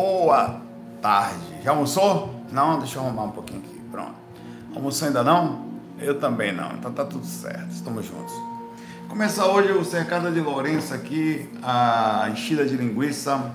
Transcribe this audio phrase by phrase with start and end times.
[0.00, 0.62] Boa
[1.02, 1.62] tarde.
[1.62, 2.34] Já almoçou?
[2.50, 3.78] Não, deixa eu arrumar um pouquinho aqui.
[3.90, 4.14] Pronto.
[4.74, 5.66] Almoçou ainda não?
[5.98, 6.72] Eu também não.
[6.72, 7.70] Então tá tudo certo.
[7.70, 8.32] Estamos juntos.
[9.10, 13.52] Começa hoje o Cercado de Lourenço aqui, a enchida de linguiça,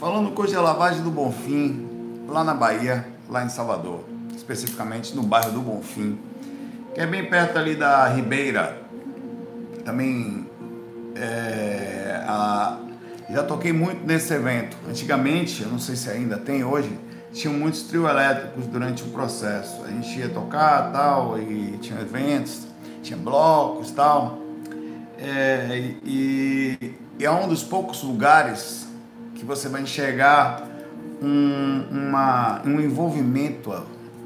[0.00, 1.86] falando coisa de lavagem do Bonfim,
[2.26, 4.00] lá na Bahia, lá em Salvador,
[4.34, 6.18] especificamente no bairro do Bonfim,
[6.92, 8.76] que é bem perto ali da Ribeira.
[9.84, 10.50] Também
[11.14, 12.76] é, a,
[13.32, 14.76] já toquei muito nesse evento.
[14.88, 16.90] Antigamente, eu não sei se ainda tem hoje,
[17.32, 19.82] tinham muitos trio elétricos durante o processo.
[19.84, 22.66] A gente ia tocar tal, e tinha eventos,
[23.02, 24.38] tinha blocos tal.
[25.16, 28.88] É, e, e, é um dos poucos lugares
[29.34, 30.66] que você vai enxergar
[31.22, 33.72] um, uma, um envolvimento,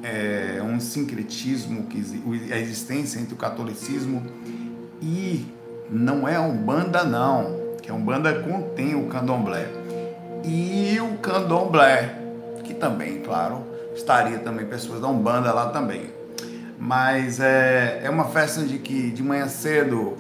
[0.02, 1.98] é, um sincretismo, que,
[2.51, 4.23] a existência entre o catolicismo
[5.02, 5.45] e
[5.91, 9.69] não é a Umbanda não que a Umbanda contém o candomblé.
[10.43, 12.19] E o candomblé,
[12.65, 13.62] que também, claro,
[13.95, 16.10] estaria também pessoas da Umbanda lá também.
[16.79, 20.16] Mas é, é uma festa de que de manhã cedo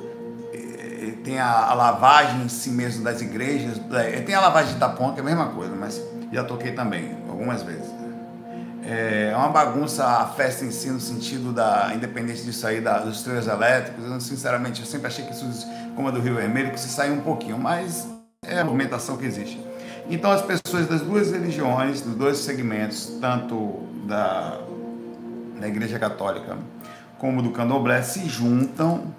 [0.52, 3.80] é, tem a, a, lavagem em si mesmo das igrejas.
[3.92, 7.16] É, tem a lavagem de Itapuã, que é a mesma coisa, mas já toquei também,
[7.30, 7.93] algumas vezes.
[8.86, 13.22] É uma bagunça a festa em si, no sentido da independência de sair da, dos
[13.22, 14.04] trios elétricos.
[14.04, 17.10] Eu, sinceramente, eu sempre achei que isso como a do Rio Vermelho, que se sai
[17.10, 18.06] um pouquinho, mas
[18.44, 19.58] é a movimentação que existe.
[20.10, 24.60] Então as pessoas das duas religiões, dos dois segmentos, tanto da,
[25.58, 26.58] da Igreja Católica
[27.18, 29.14] como do Candomblé, se juntam,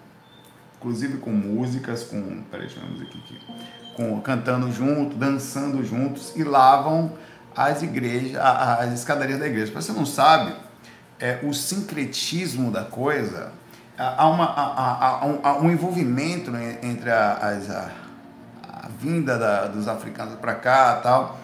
[0.78, 3.40] inclusive com músicas, com, peraí, deixa eu ver aqui,
[3.96, 7.14] com cantando junto, dançando juntos e lavam
[7.56, 9.72] as igrejas, as escadarias da igreja.
[9.72, 10.54] Para você não sabe,
[11.20, 13.52] é, o sincretismo da coisa
[13.98, 19.68] há, uma, há, há, um, há um, envolvimento né, entre a, a, a vinda da,
[19.68, 21.40] dos africanos para cá tal.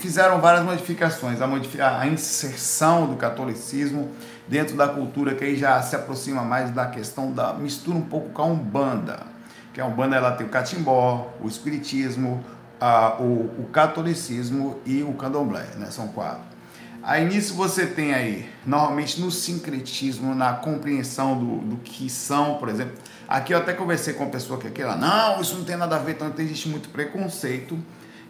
[0.00, 4.12] Fizeram várias modificações, a, a inserção do catolicismo
[4.46, 8.30] dentro da cultura que aí já se aproxima mais da questão da mistura um pouco
[8.30, 9.26] com a Umbanda.
[9.74, 12.42] Que a Umbanda ela tem o catimbó, o espiritismo,
[12.80, 15.90] a, o, o catolicismo e o candomblé, né?
[15.90, 16.58] São quatro.
[17.02, 22.68] Aí nisso você tem aí, normalmente no sincretismo, na compreensão do, do que são, por
[22.68, 22.98] exemplo.
[23.26, 25.96] Aqui eu até conversei com uma pessoa que aqui ela, não, isso não tem nada
[25.96, 27.78] a ver, então existe muito preconceito,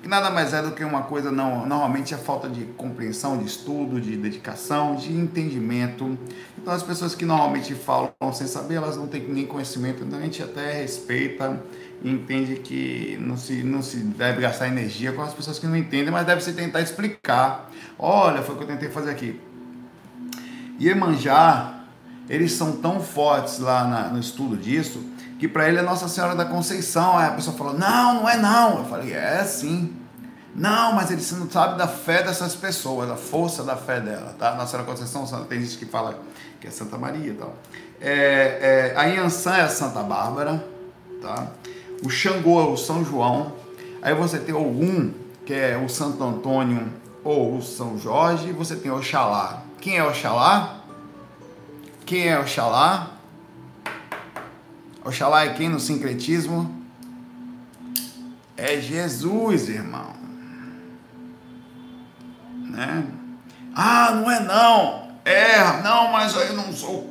[0.02, 3.46] que nada mais é do que uma coisa, não, normalmente é falta de compreensão, de
[3.46, 6.16] estudo, de dedicação, de entendimento.
[6.56, 10.22] Então as pessoas que normalmente falam sem saber, elas não têm nem conhecimento, então a
[10.22, 11.60] gente até respeita
[12.02, 16.10] entende que não se, não se deve gastar energia com as pessoas que não entendem,
[16.10, 17.70] mas deve se tentar explicar.
[17.98, 19.40] Olha, foi o que eu tentei fazer aqui.
[20.80, 21.80] Iemanjá,
[22.28, 25.02] eles são tão fortes lá na, no estudo disso,
[25.38, 27.16] que para ele é Nossa Senhora da Conceição.
[27.16, 28.78] Aí a pessoa falou, não, não é não.
[28.78, 29.94] Eu falei, é sim.
[30.54, 34.54] Não, mas ele não sabe da fé dessas pessoas, da força da fé dela, tá?
[34.54, 36.18] Nossa Senhora Conceição, tem gente que fala
[36.60, 37.54] que é Santa Maria e tal.
[38.00, 40.64] É, é, a Iansã é a Santa Bárbara,
[41.20, 41.48] tá?
[42.04, 43.52] O Xangô o São João,
[44.02, 45.12] aí você tem Ogum,
[45.44, 46.92] que é o Santo Antônio
[47.24, 49.62] ou o São Jorge, você tem Oxalá.
[49.80, 50.80] Quem é Oxalá?
[52.04, 53.10] Quem é Oxalá?
[55.04, 56.82] Oxalá é quem no sincretismo?
[58.56, 60.12] É Jesus, irmão.
[62.70, 63.06] Né?
[63.74, 65.08] Ah, não é não.
[65.24, 67.10] É, não, mas aí não sou o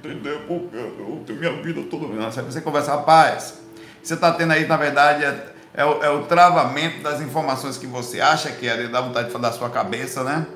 [0.00, 0.08] quê?
[0.08, 2.06] entender porque eu tenho minha vida toda.
[2.06, 3.54] Não, você conversa, rapaz,
[4.02, 7.86] você está tendo aí, na verdade, é, é, o, é, o, travamento das informações que
[7.86, 10.46] você acha que é, dá vontade de falar da sua cabeça, né?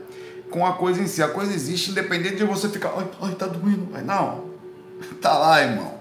[0.50, 1.22] Com a coisa em si.
[1.22, 3.88] A coisa existe independente de você ficar, ai, ai tá doendo.
[4.04, 4.44] Não,
[5.21, 5.94] tá lá, irmão.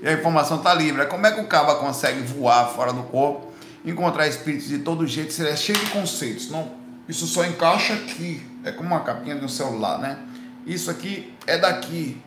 [0.00, 1.04] E a informação tá livre.
[1.06, 3.52] Como é que o caba consegue voar fora do corpo,
[3.84, 6.50] encontrar espíritos de todo jeito, ele é cheio de conceitos?
[6.50, 6.70] Não,
[7.08, 8.46] isso só encaixa aqui.
[8.64, 10.18] É como uma capinha de um celular, né?
[10.66, 12.22] Isso aqui é daqui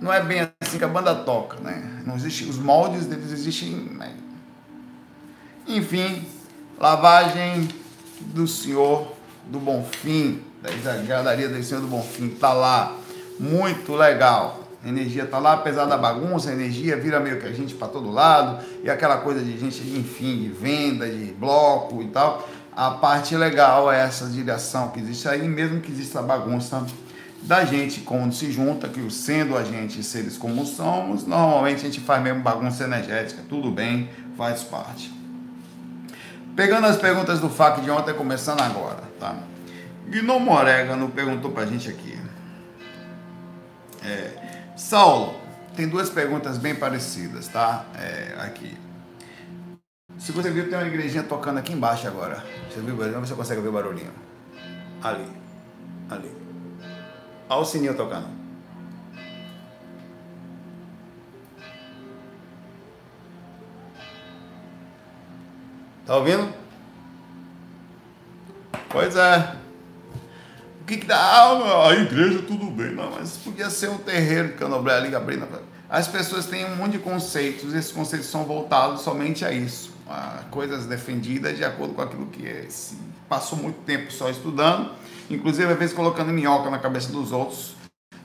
[0.00, 2.02] não é bem assim que a banda toca, né?
[2.04, 3.70] Não existe, os moldes deles existem.
[3.70, 4.12] Né?
[5.66, 6.26] Enfim,
[6.78, 7.68] lavagem
[8.20, 9.12] do Senhor
[9.46, 12.96] do Bonfim, da galeria do Senhor do Bonfim, tá lá,
[13.38, 14.60] muito legal.
[14.84, 17.88] A energia tá lá, apesar da bagunça, a energia vira meio que a gente para
[17.88, 22.46] todo lado, e aquela coisa de gente, enfim, de venda, de bloco e tal.
[22.76, 26.84] A parte legal é essa direção que existe aí, mesmo que exista bagunça
[27.44, 32.00] da gente quando se junta, que sendo a gente seres como somos, normalmente a gente
[32.00, 35.12] faz mesmo bagunça energética, tudo bem, faz parte.
[36.56, 39.36] Pegando as perguntas do FAQ de ontem, começando agora, tá?
[40.06, 42.18] Gnomo Orégano perguntou pra gente aqui.
[44.02, 44.30] É,
[44.76, 45.40] Saulo,
[45.76, 47.84] tem duas perguntas bem parecidas, tá?
[47.96, 48.76] É, aqui.
[50.18, 52.44] Se você viu, tem uma igrejinha tocando aqui embaixo agora.
[52.70, 53.26] Você viu o barulhinho?
[53.26, 54.12] Você consegue ver o barulhinho.
[55.02, 55.26] Ali.
[56.08, 56.43] Ali.
[57.48, 58.28] Olha o sininho tocando.
[66.06, 66.52] Tá ouvindo?
[68.90, 69.56] Pois é.
[70.80, 71.16] O que, que dá?
[71.16, 72.92] Ah, a igreja tudo bem.
[72.92, 75.48] Não, mas podia ser um terreiro candomblé ali abrindo.
[75.88, 80.42] As pessoas têm um monte de conceitos, esses conceitos são voltados somente a isso, a
[80.50, 82.98] coisas defendidas de acordo com aquilo que é, se
[83.28, 84.90] passou muito tempo só estudando,
[85.30, 87.76] inclusive às vezes colocando minhoca na cabeça dos outros,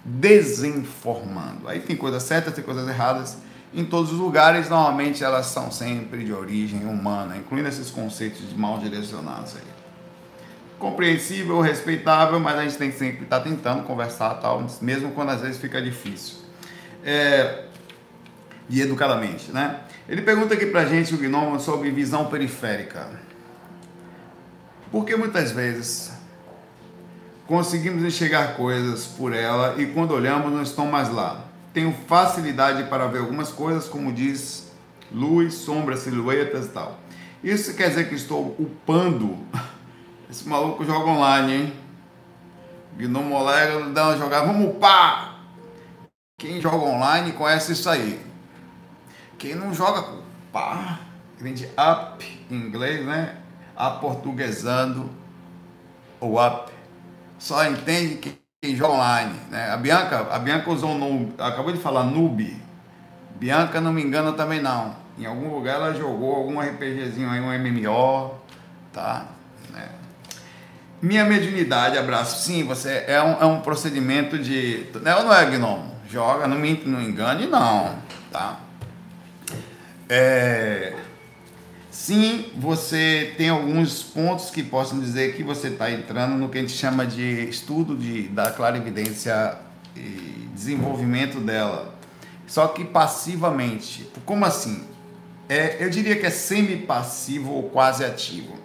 [0.03, 1.67] desinformando.
[1.67, 3.37] Aí tem coisas certas, tem coisas erradas.
[3.73, 8.79] Em todos os lugares, normalmente elas são sempre de origem humana, incluindo esses conceitos mal
[8.79, 9.79] direcionados aí
[10.79, 15.41] compreensível, respeitável, mas a gente tem que sempre estar tentando conversar tal, mesmo quando às
[15.41, 16.37] vezes fica difícil.
[17.03, 17.65] É,
[18.69, 19.81] e educadamente, né?
[20.07, 23.07] Ele pergunta aqui pra gente, o Gnomo, sobre visão periférica.
[24.91, 26.11] Porque muitas vezes
[27.49, 31.45] conseguimos enxergar coisas por ela e quando olhamos não estão mais lá.
[31.73, 34.71] Tenho facilidade para ver algumas coisas, como diz
[35.11, 36.99] luz, sombras, silhuetas e tal.
[37.43, 39.39] Isso quer dizer que estou upando
[40.29, 41.73] esse maluco joga online, hein?
[42.95, 45.39] Gnomo Molega dá uma jogada, vamos pá!
[46.37, 48.23] Quem joga online conhece isso aí.
[49.39, 50.05] Quem não joga,
[50.53, 50.99] pá,
[51.39, 53.37] vem de up em inglês, né?
[53.75, 55.09] Aportuguesando
[56.19, 56.78] o up.
[57.39, 59.71] Só entende quem joga online, né?
[59.71, 62.55] A Bianca, a Bianca usou um acabou de falar noob.
[63.39, 64.95] Bianca, não me engano também não.
[65.17, 68.35] Em algum lugar ela jogou algum RPGzinho aí, um MMO,
[68.93, 69.25] tá?
[71.01, 72.45] Minha mediunidade, abraço.
[72.45, 74.85] Sim, você é um, é um procedimento de.
[75.01, 75.95] Né, ou não é gnomo?
[76.09, 77.95] Joga, não me não engane, não.
[78.29, 78.59] Tá?
[80.09, 80.93] É,
[81.99, 86.61] sim, você tem alguns pontos que possam dizer que você está entrando no que a
[86.61, 89.57] gente chama de estudo de, da clarividência
[89.95, 91.93] e desenvolvimento dela.
[92.47, 94.09] Só que passivamente.
[94.25, 94.85] Como assim?
[95.49, 98.57] É, eu diria que é semi-passivo ou quase ativo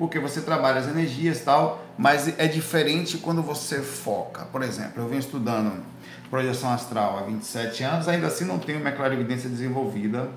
[0.00, 4.46] porque você trabalha as energias e tal, mas é diferente quando você foca.
[4.46, 5.84] Por exemplo, eu venho estudando
[6.30, 10.30] projeção astral há 27 anos, ainda assim não tenho minha clarividência desenvolvida,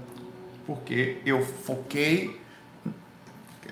[0.65, 2.41] porque eu foquei.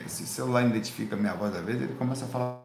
[0.05, 2.59] Esse celular identifica minha voz às vezes, ele começa a falar.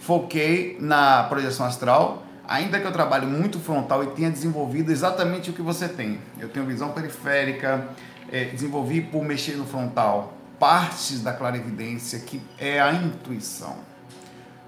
[0.00, 5.52] Foquei na projeção astral, ainda que eu trabalhe muito frontal e tenha desenvolvido exatamente o
[5.52, 6.18] que você tem.
[6.38, 7.88] Eu tenho visão periférica,
[8.30, 13.76] é, desenvolvi por mexer no frontal partes da clarividência que é a intuição.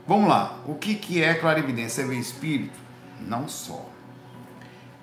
[0.07, 2.03] Vamos lá, o que, que é clarividência?
[2.03, 2.79] É ver espírito?
[3.21, 3.92] Não só.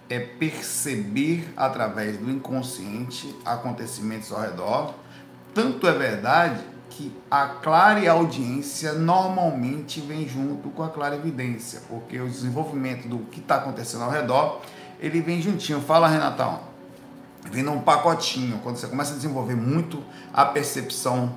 [0.09, 4.95] É perceber através do inconsciente acontecimentos ao redor.
[5.53, 13.07] Tanto é verdade que a clareaudiência normalmente vem junto com a clarividência, porque o desenvolvimento
[13.07, 14.61] do que está acontecendo ao redor,
[14.99, 15.79] ele vem juntinho.
[15.79, 16.69] Fala, Renatão
[17.51, 18.59] vem num pacotinho.
[18.59, 20.03] Quando você começa a desenvolver muito
[20.33, 21.33] a percepção,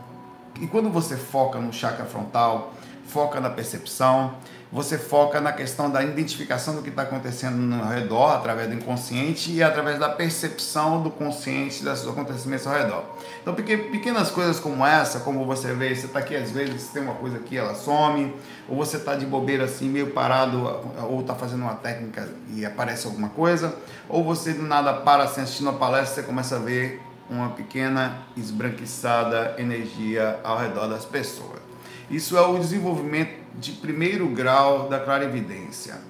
[0.61, 2.75] e quando você foca no chakra frontal,
[3.07, 4.35] foca na percepção,
[4.73, 9.53] você foca na questão da identificação do que está acontecendo no redor, através do inconsciente
[9.53, 13.05] e através da percepção do consciente dos acontecimentos ao redor.
[13.43, 17.15] Então, pequenas coisas como essa, como você vê, você está aqui às vezes, tem uma
[17.15, 18.35] coisa aqui, ela some,
[18.67, 20.59] ou você está de bobeira assim, meio parado,
[21.07, 23.77] ou está fazendo uma técnica e aparece alguma coisa,
[24.09, 28.23] ou você do nada para assim, assistindo a palestra, você começa a ver uma pequena
[28.39, 31.61] esbranquiçada energia ao redor das pessoas.
[32.11, 36.01] Isso é o desenvolvimento de primeiro grau da clarividência.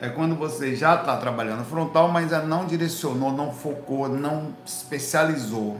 [0.00, 5.78] É quando você já está trabalhando frontal, mas não direcionou, não focou, não especializou.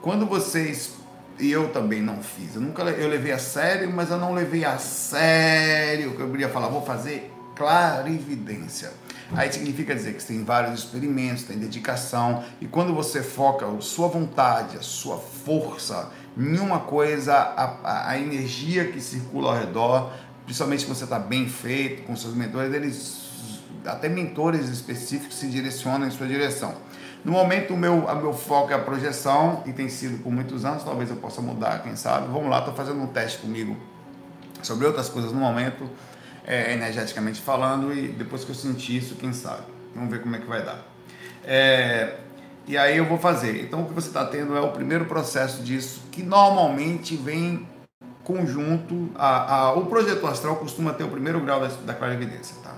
[0.00, 0.94] Quando vocês
[1.38, 2.54] e eu também não fiz.
[2.54, 6.48] Eu nunca eu levei a sério, mas eu não levei a sério que eu queria
[6.48, 8.92] falar, vou fazer clarividência.
[9.34, 14.08] Aí significa dizer que tem vários experimentos, tem dedicação, e quando você foca a sua
[14.08, 20.12] vontade, a sua força em uma coisa, a, a energia que circula ao redor,
[20.44, 23.32] principalmente quando você está bem feito com seus mentores, eles
[23.84, 26.74] até mentores específicos se direcionam em sua direção.
[27.24, 30.64] No momento, o meu, a meu foco é a projeção e tem sido por muitos
[30.64, 32.26] anos, talvez eu possa mudar, quem sabe.
[32.26, 33.76] Vamos lá, estou fazendo um teste comigo
[34.62, 35.88] sobre outras coisas no momento,
[36.44, 39.62] é, energeticamente falando, e depois que eu sentir isso, quem sabe.
[39.94, 40.84] Vamos ver como é que vai dar.
[41.44, 42.16] É,
[42.66, 43.62] e aí eu vou fazer.
[43.62, 47.68] Então o que você está tendo é o primeiro processo disso, que normalmente vem
[48.24, 49.10] conjunto.
[49.14, 52.72] A, a, o projeto astral costuma ter o primeiro grau da, da clarividência, tá?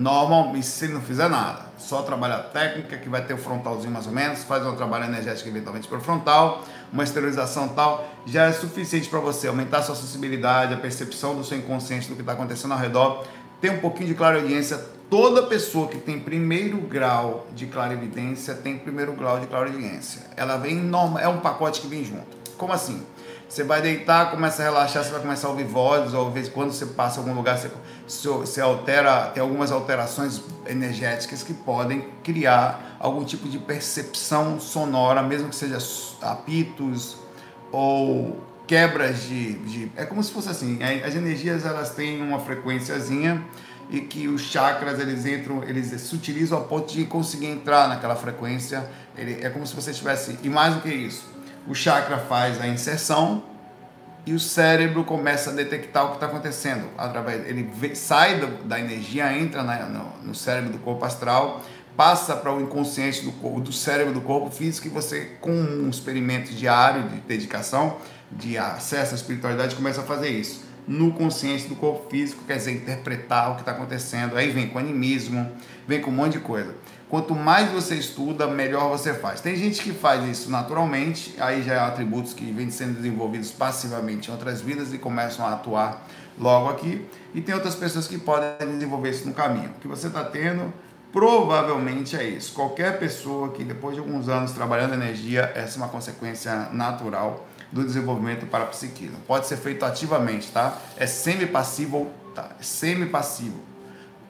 [0.00, 4.06] Normalmente, se ele não fizer nada, só trabalha técnica, que vai ter o frontalzinho mais
[4.06, 8.52] ou menos, faz um trabalho energético eventualmente para o frontal, uma esterilização tal, já é
[8.52, 12.72] suficiente para você aumentar sua sensibilidade, a percepção do seu inconsciente do que está acontecendo
[12.72, 13.26] ao redor,
[13.60, 14.78] ter um pouquinho de clareaudiência.
[15.10, 20.22] Toda pessoa que tem primeiro grau de clarividência tem primeiro grau de clariaudiência.
[20.34, 22.38] Ela vem normal, é um pacote que vem junto.
[22.56, 23.04] Como assim?
[23.50, 26.70] Você vai deitar, começa a relaxar, você vai começar a ouvir vozes, ou vezes quando
[26.70, 27.68] você passa em algum lugar, você,
[28.06, 35.48] você altera, tem algumas alterações energéticas que podem criar algum tipo de percepção sonora, mesmo
[35.48, 35.78] que seja
[36.22, 37.16] apitos
[37.72, 43.44] ou quebras de, de, é como se fosse assim as energias elas têm uma frequênciazinha
[43.90, 48.14] e que os chakras eles entram eles se utilizam a ponto de conseguir entrar naquela
[48.14, 48.88] frequência.
[49.16, 51.29] Ele, é como se você tivesse e mais do que isso
[51.66, 53.44] o chakra faz a inserção
[54.26, 58.64] e o cérebro começa a detectar o que está acontecendo através ele vê, sai do,
[58.64, 61.62] da energia entra na, no, no cérebro do corpo astral
[61.96, 66.52] passa para o inconsciente do, do cérebro do corpo físico e você com um experimento
[66.52, 67.98] diário de dedicação
[68.30, 70.64] de acesso à espiritualidade começa a fazer isso.
[70.86, 74.36] No consciente do corpo físico, quer dizer, interpretar o que está acontecendo.
[74.36, 75.50] Aí vem com animismo,
[75.86, 76.74] vem com um monte de coisa.
[77.10, 79.40] Quanto mais você estuda, melhor você faz.
[79.40, 84.28] Tem gente que faz isso naturalmente, aí já é atributos que vêm sendo desenvolvidos passivamente
[84.28, 86.06] em outras vidas e começam a atuar
[86.38, 87.04] logo aqui.
[87.34, 89.70] E tem outras pessoas que podem desenvolver isso no caminho.
[89.70, 90.72] O que você está tendo
[91.12, 92.52] provavelmente é isso.
[92.52, 97.84] Qualquer pessoa que depois de alguns anos trabalhando energia, essa é uma consequência natural do
[97.84, 99.18] desenvolvimento para psiquismo.
[99.26, 100.78] Pode ser feito ativamente, tá?
[100.96, 102.50] É semi-passivo, tá?
[102.58, 103.60] É semi-passivo.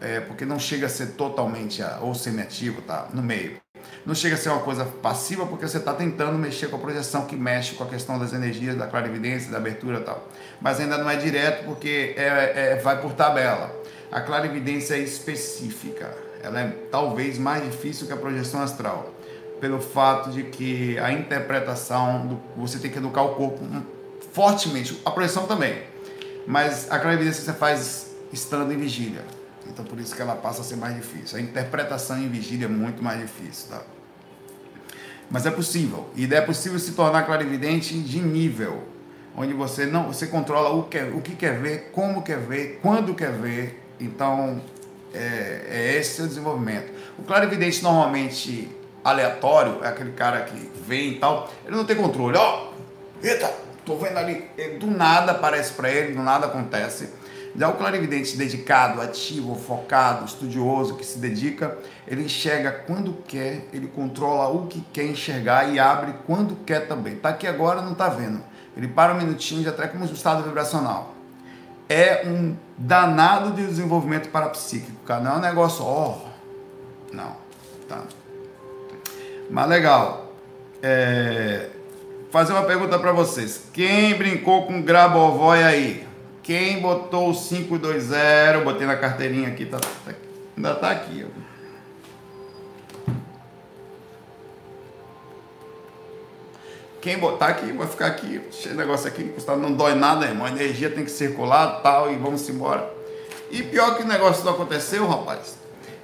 [0.00, 3.08] É, porque não chega a ser totalmente ou semi-ativo, tá?
[3.12, 3.60] No meio.
[4.04, 7.26] Não chega a ser uma coisa passiva porque você está tentando mexer com a projeção
[7.26, 10.26] que mexe com a questão das energias, da clarividência, da abertura e tal.
[10.60, 13.74] Mas ainda não é direto porque é, é, vai por tabela.
[14.10, 16.16] A clarividência é específica.
[16.42, 19.14] Ela é talvez mais difícil que a projeção astral
[19.60, 23.62] pelo fato de que a interpretação, do, você tem que educar o corpo
[24.32, 25.82] fortemente, a projeção também,
[26.46, 29.22] mas a clarividência você faz estando em vigília,
[29.70, 31.38] então por isso que ela passa a ser mais difícil.
[31.38, 33.82] A interpretação em vigília é muito mais difícil, tá?
[35.30, 38.82] Mas é possível, e é possível se tornar clarividente de nível,
[39.36, 43.14] onde você não, você controla o que, o que quer ver, como quer ver, quando
[43.14, 43.80] quer ver.
[44.00, 44.60] Então,
[45.14, 46.92] é, é esse o desenvolvimento.
[47.16, 48.68] O clarividente normalmente
[49.04, 52.36] aleatório, é aquele cara que vem e tal, ele não tem controle.
[52.36, 53.52] Ó, oh, eita,
[53.84, 54.46] tô vendo ali.
[54.80, 57.19] Do nada aparece para ele, do nada acontece.
[57.56, 61.76] Já o clarividente dedicado, ativo, focado, estudioso, que se dedica,
[62.06, 67.16] ele enxerga quando quer, ele controla o que quer enxergar e abre quando quer também.
[67.16, 68.40] Tá aqui agora, não tá vendo.
[68.76, 71.14] Ele para um minutinho, já traz como um estado vibracional.
[71.88, 75.20] É um danado de desenvolvimento parapsíquico, cara.
[75.20, 76.18] Não é um negócio, ó.
[76.18, 77.36] Oh, não,
[77.88, 78.02] tá.
[79.50, 80.32] Mas legal.
[80.80, 81.68] É...
[82.30, 83.64] Fazer uma pergunta para vocês.
[83.72, 86.09] Quem brincou com Grabovoi aí?
[86.50, 88.64] Quem botou o 520?
[88.64, 90.12] Botei na carteirinha aqui, tá, tá,
[90.56, 91.24] ainda tá aqui.
[91.24, 93.12] Ó.
[97.00, 100.44] Quem botar aqui, vai ficar aqui, de negócio aqui, não dói nada, irmão.
[100.44, 102.92] A energia tem que circular tal, e vamos embora.
[103.52, 105.56] E pior que o negócio não aconteceu, rapaz.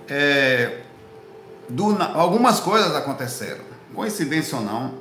[0.08, 0.82] É,
[1.68, 4.94] do, algumas coisas aconteceram, coincidência ou não.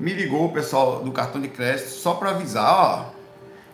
[0.00, 3.21] Me ligou o pessoal do cartão de crédito só para avisar, ó,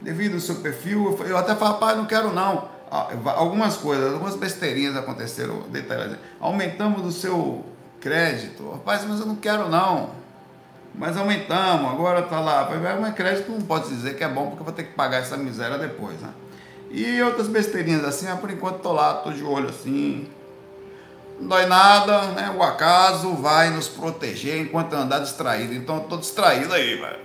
[0.01, 2.69] devido ao seu perfil, eu, até falei, rapaz, não quero não.
[2.91, 6.17] Algumas coisas, algumas besteirinhas aconteceram, detalhes.
[6.41, 7.65] Aumentamos o seu
[8.01, 10.11] crédito, rapaz, mas eu não quero não.
[10.95, 12.69] Mas aumentamos, agora tá lá.
[13.01, 15.37] Mas crédito não pode dizer que é bom porque eu vou ter que pagar essa
[15.37, 16.31] miséria depois, né?
[16.91, 20.27] E outras besteirinhas assim, ah, por enquanto tô lá, tô de olho assim,
[21.39, 22.55] não dói nada, né?
[22.57, 25.75] O acaso vai nos proteger enquanto andar distraído.
[25.75, 27.21] Então eu tô distraído aí, velho.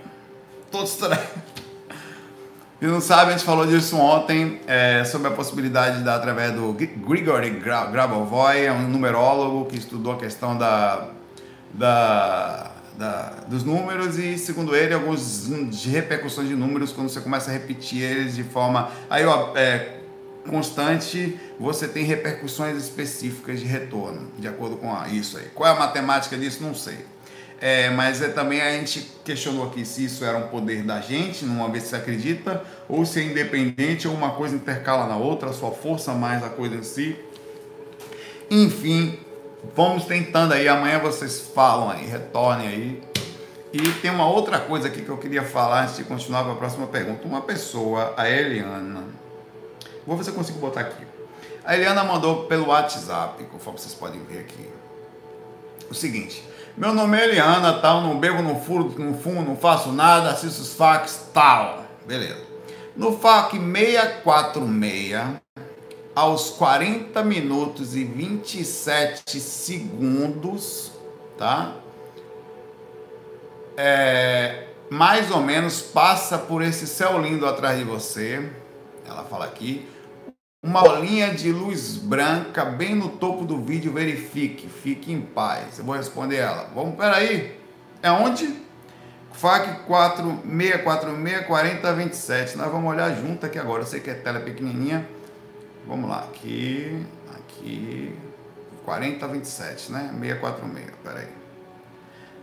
[0.70, 1.54] Tô distraído.
[2.84, 6.52] E não sabe, a gente falou disso ontem, é, sobre a possibilidade de dar através
[6.52, 11.08] do Grigory Grabovoi, é um numerólogo que estudou a questão da,
[11.72, 15.48] da, da, dos números e, segundo ele, algumas
[15.86, 18.90] repercussões de números quando você começa a repetir eles de forma.
[19.08, 20.00] Aí, ó, é,
[20.46, 25.46] constante, você tem repercussões específicas de retorno, de acordo com isso aí.
[25.54, 26.62] Qual é a matemática disso?
[26.62, 27.13] Não sei.
[27.60, 31.44] É, mas é, também a gente questionou aqui se isso era um poder da gente,
[31.44, 35.52] numa vez você acredita, ou se é independente, ou uma coisa intercala na outra, a
[35.52, 37.16] sua força mais a coisa em si.
[38.50, 39.18] Enfim,
[39.74, 40.68] vamos tentando aí.
[40.68, 43.02] Amanhã vocês falam aí, retornem aí.
[43.72, 46.56] E tem uma outra coisa aqui que eu queria falar antes de continuar para a
[46.56, 47.26] próxima pergunta.
[47.26, 49.04] Uma pessoa, a Eliana,
[50.06, 51.04] Vou ver se eu consigo botar aqui.
[51.64, 54.68] A Eliana mandou pelo WhatsApp, conforme vocês podem ver aqui.
[55.90, 56.44] O seguinte,
[56.76, 60.62] meu nome é Eliana, tal, não bebo, não furo, não fumo, não faço nada, assisto
[60.62, 61.84] os fax, tal.
[62.06, 62.42] Beleza.
[62.96, 65.40] No FAC 646,
[66.14, 70.92] aos 40 minutos e 27 segundos,
[71.36, 71.72] tá?
[73.76, 78.48] É, mais ou menos passa por esse céu lindo atrás de você.
[79.06, 79.88] Ela fala aqui.
[80.64, 85.78] Uma bolinha de luz branca bem no topo do vídeo, verifique, fique em paz.
[85.78, 86.70] Eu vou responder ela.
[86.74, 87.60] Vamos, peraí.
[88.02, 88.48] É onde?
[89.34, 92.56] FAC 4646 4027.
[92.56, 93.82] Nós vamos olhar junto aqui agora.
[93.82, 95.06] Eu sei que é tela pequenininha.
[95.86, 96.20] Vamos lá.
[96.20, 97.04] Aqui,
[97.34, 98.16] aqui.
[98.86, 100.14] 4027, né?
[100.18, 100.86] 646.
[101.02, 101.28] Peraí.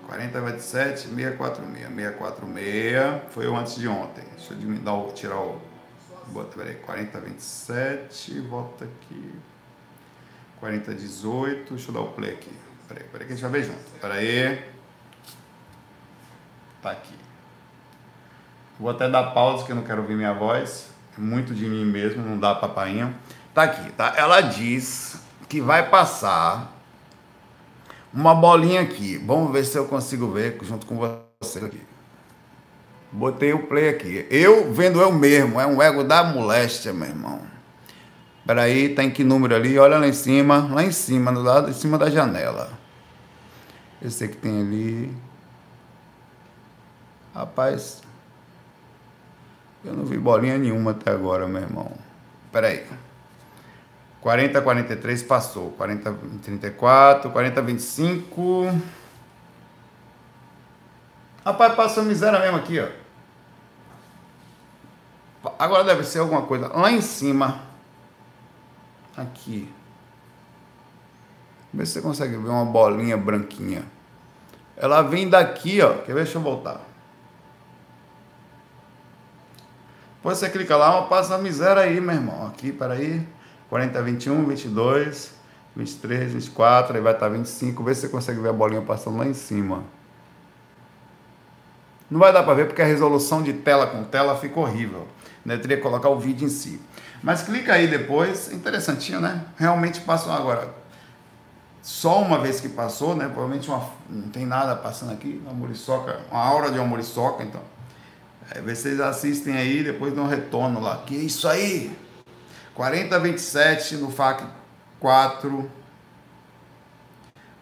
[0.05, 1.87] 4027, 646.
[1.87, 4.23] 646 foi o antes de ontem.
[4.37, 5.70] Deixa eu dar tirar o.
[6.31, 6.75] Bota, peraí.
[6.75, 9.35] 4027, volta aqui.
[10.59, 11.73] 4018.
[11.73, 12.51] Deixa eu dar o play aqui.
[12.87, 13.99] Peraí, peraí que a gente vai ver junto.
[13.99, 14.65] Peraí.
[16.81, 17.15] Tá aqui.
[18.79, 20.89] Vou até dar pausa que eu não quero ouvir minha voz.
[21.17, 23.13] É muito de mim mesmo, não dá papainha.
[23.53, 24.13] Tá aqui, tá?
[24.15, 26.73] Ela diz que vai passar
[28.13, 29.17] uma bolinha aqui.
[29.17, 31.90] Vamos ver se eu consigo ver junto com você aqui.
[33.11, 34.25] Botei o play aqui.
[34.29, 37.41] Eu vendo eu mesmo, é um ego da moléstia, meu irmão.
[38.45, 39.77] Peraí, tá em que número ali?
[39.77, 42.71] Olha lá em cima, lá em cima, do lado em cima da janela.
[44.01, 45.15] Esse que tem ali.
[47.35, 48.01] Rapaz,
[49.83, 51.91] eu não vi bolinha nenhuma até agora, meu irmão.
[52.51, 52.85] Peraí.
[54.21, 55.71] 40, 43 passou.
[55.71, 56.13] 40,
[56.43, 58.81] 34, 40, 25.
[61.43, 63.00] Rapaz, passou miséria mesmo aqui, ó.
[65.57, 66.67] Agora deve ser alguma coisa.
[66.67, 67.61] Lá em cima.
[69.15, 69.71] Aqui.
[71.73, 73.83] Vê se você consegue ver uma bolinha branquinha.
[74.75, 75.93] Ela vem daqui, ó.
[75.99, 76.23] Quer ver?
[76.23, 76.81] Deixa eu voltar.
[80.15, 82.47] Depois você clica lá, passa a miséria aí, meu irmão.
[82.47, 83.27] Aqui, peraí.
[83.69, 85.33] 40, 21, 22,
[85.75, 87.83] 23, 24, aí vai estar 25.
[87.83, 89.83] Vê se você consegue ver a bolinha passando lá em cima.
[92.09, 95.07] Não vai dar para ver porque a resolução de tela com tela fica horrível.
[95.45, 95.57] Né?
[95.57, 96.79] Teria que colocar o vídeo em si.
[97.21, 98.51] Mas clica aí depois.
[98.51, 99.43] Interessantinho, né?
[99.57, 100.73] Realmente passou agora.
[101.81, 103.25] Só uma vez que passou, né?
[103.25, 105.41] Provavelmente uma, não tem nada passando aqui.
[105.43, 107.61] Uma muriçoca, uma aura de uma muriçoca, então.
[108.49, 111.03] Aí vocês assistem aí, depois dão um retorno lá.
[111.05, 111.95] Que isso aí?
[112.75, 114.45] 40 27 no FAC
[114.99, 115.71] 4.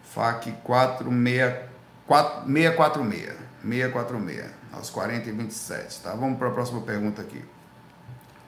[0.02, 3.36] FAC 4, 646.
[3.62, 4.60] 646.
[4.72, 6.14] Aos 40 e 27, tá?
[6.14, 7.44] Vamos para a próxima pergunta aqui.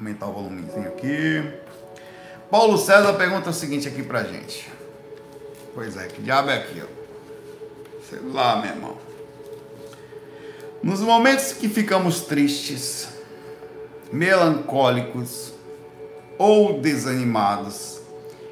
[0.02, 1.48] Aumentar o volumezinho aqui.
[2.50, 4.68] Paulo César pergunta o seguinte aqui pra gente.
[5.76, 8.10] Pois é, que diabo é aqui, ó?
[8.10, 8.96] Sei lá, meu irmão.
[10.82, 13.10] Nos momentos que ficamos tristes,
[14.12, 15.52] melancólicos
[16.36, 18.00] ou desanimados,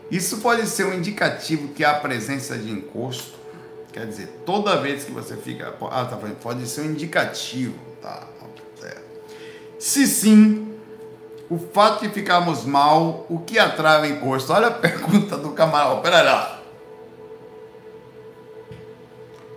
[0.09, 3.37] isso pode ser um indicativo que há presença de encosto.
[3.93, 5.75] Quer dizer, toda vez que você fica.
[5.91, 8.29] Ah, tá pode ser um indicativo, tá?
[8.85, 8.97] É.
[9.81, 10.70] Se sim,
[11.51, 14.53] o fato de ficarmos mal, o que atrai o encosto?
[14.53, 16.01] Olha a pergunta do camarada.
[16.01, 16.61] Pera lá.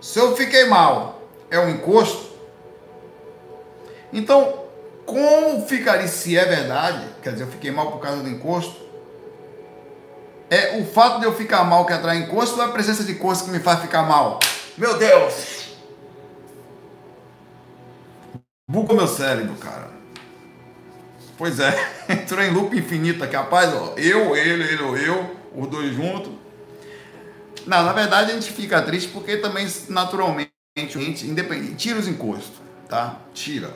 [0.00, 2.34] Se eu fiquei mal, é um encosto?
[4.12, 4.64] Então,
[5.06, 8.74] como ficaria, se é verdade, quer dizer, eu fiquei mal por causa do encosto,
[10.50, 13.12] é o fato de eu ficar mal que atrai encosto ou é a presença de
[13.12, 14.40] encosto que me faz ficar mal?
[14.76, 15.68] Meu Deus!
[18.68, 19.83] Bugou meu cérebro, cara.
[21.44, 25.68] Pois é, entrou em loop infinito aqui, rapaz, ó, eu, ele, ele ou eu, os
[25.68, 26.32] dois juntos.
[27.66, 30.50] Não, na verdade a gente fica triste porque também naturalmente,
[31.22, 33.18] independente, tira os encostos, tá?
[33.34, 33.70] Tira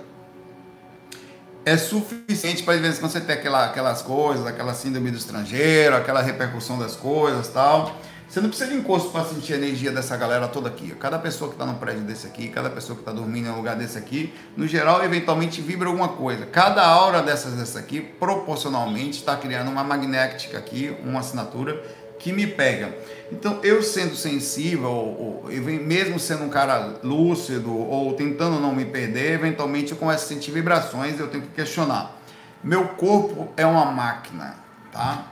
[1.66, 5.18] é suficiente para de vez em quando você ter aquela, aquelas coisas, aquela síndrome do
[5.18, 7.94] estrangeiro, aquela repercussão das coisas tal.
[8.28, 10.94] Você não precisa de encosto para sentir a energia dessa galera toda aqui.
[11.00, 13.56] Cada pessoa que está no prédio desse aqui, cada pessoa que está dormindo em um
[13.56, 16.44] lugar desse aqui, no geral, eventualmente vibra alguma coisa.
[16.44, 21.82] Cada aura dessas dessa aqui, proporcionalmente, está criando uma magnética aqui, uma assinatura
[22.18, 22.94] que me pega.
[23.32, 28.84] Então, eu sendo sensível, ou, ou, mesmo sendo um cara lúcido, ou tentando não me
[28.84, 32.14] perder, eventualmente eu começo a sentir vibrações eu tenho que questionar.
[32.62, 34.56] Meu corpo é uma máquina,
[34.92, 35.28] tá?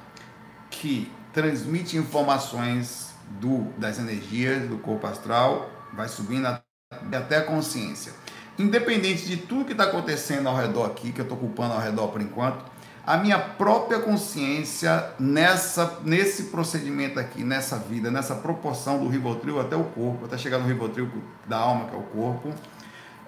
[0.71, 8.15] Que transmite informações do, das energias do corpo astral, vai subindo até a consciência.
[8.59, 12.09] Independente de tudo que está acontecendo ao redor aqui, que eu estou culpando ao redor
[12.09, 12.65] por enquanto,
[13.07, 19.77] a minha própria consciência nessa, nesse procedimento aqui, nessa vida, nessa proporção do Rivotril até
[19.77, 21.11] o corpo, até chegar no Rivotril
[21.47, 22.51] da alma, que é o corpo,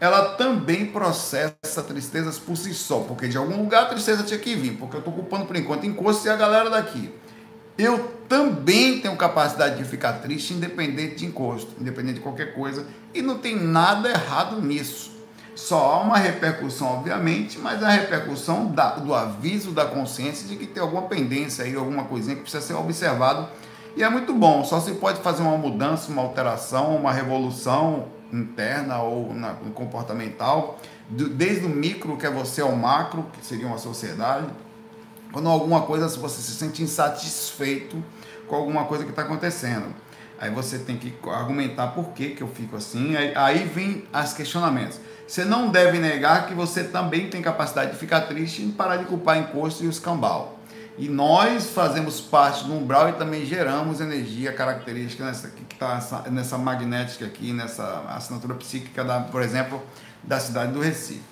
[0.01, 4.55] ela também processa tristezas por si só, porque de algum lugar a tristeza tinha que
[4.55, 7.12] vir, porque eu estou ocupando por enquanto encosto e a galera daqui.
[7.79, 13.23] Eu também tenho capacidade de ficar triste independente de encosto, independente de qualquer coisa, e
[13.23, 15.12] não tem nada errado nisso.
[15.55, 20.67] Só há uma repercussão, obviamente, mas a repercussão da, do aviso da consciência de que
[20.67, 23.49] tem alguma pendência aí, alguma coisinha que precisa ser observado.
[23.97, 29.03] E é muito bom, só se pode fazer uma mudança, uma alteração, uma revolução interna
[29.03, 33.79] ou na, comportamental, do, desde o micro, que é você, ao macro, que seria uma
[33.79, 34.47] sociedade.
[35.33, 38.03] Quando alguma coisa, você se sente insatisfeito
[38.47, 39.95] com alguma coisa que está acontecendo.
[40.41, 43.17] Aí você tem que argumentar por que, que eu fico assim.
[43.17, 45.01] Aí, aí vem os questionamentos.
[45.27, 49.05] Você não deve negar que você também tem capacidade de ficar triste e parar de
[49.05, 50.01] culpar encosto e os.
[50.97, 56.57] E nós fazemos parte do umbral e também geramos energia característica nessa, que está nessa
[56.57, 59.83] magnética aqui, nessa assinatura psíquica, da, por exemplo,
[60.23, 61.23] da cidade do Recife.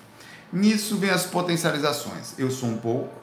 [0.53, 2.33] Nisso vem as potencializações.
[2.37, 3.13] Eu sou um pouco,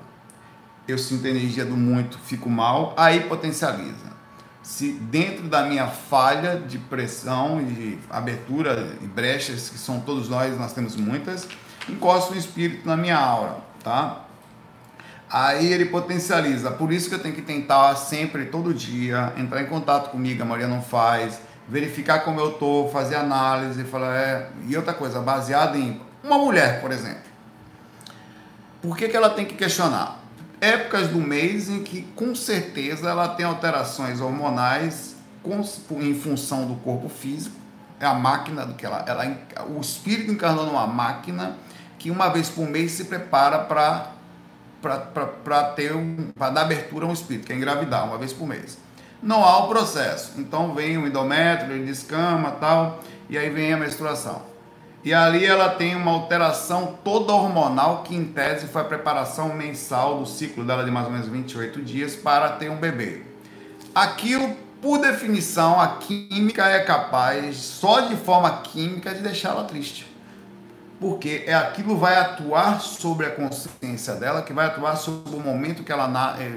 [0.87, 4.15] eu sinto a energia do muito, fico mal, aí potencializa.
[4.63, 10.29] Se dentro da minha falha de pressão e de abertura e brechas, que são todos
[10.29, 11.47] nós, nós temos muitas,
[11.89, 14.25] encosta o espírito na minha aura, tá?
[15.31, 16.71] Aí ele potencializa.
[16.71, 20.47] Por isso que eu tenho que tentar sempre, todo dia, entrar em contato comigo, a
[20.47, 24.51] Maria não faz, verificar como eu tô, fazer análise, falar, é.
[24.67, 27.25] E outra coisa, baseada em uma mulher, por exemplo.
[28.81, 30.24] Por que, que ela tem que questionar?
[30.65, 35.15] Épocas do mês em que, com certeza, ela tem alterações hormonais
[36.01, 37.55] em função do corpo físico.
[38.01, 39.27] É a máquina do que ela, ela.
[39.69, 41.59] O espírito encarnou numa máquina
[41.99, 44.15] que uma vez por mês se prepara para
[44.81, 48.49] para ter um, para dar abertura a um espírito, que é engravidar uma vez por
[48.49, 48.79] mês.
[49.23, 50.33] Não há o processo.
[50.39, 54.54] Então vem o endométrio, ele descama tal, e aí vem a menstruação.
[55.05, 60.19] E ali ela tem uma alteração toda hormonal, que em tese foi a preparação mensal
[60.19, 63.23] do ciclo dela de mais ou menos 28 dias para ter um bebê.
[63.95, 70.15] Aquilo, por definição, a química é capaz, só de forma química, de deixá-la triste
[71.05, 75.83] porque é aquilo vai atuar sobre a consciência dela, que vai atuar sobre o momento
[75.83, 76.51] que ela na, é,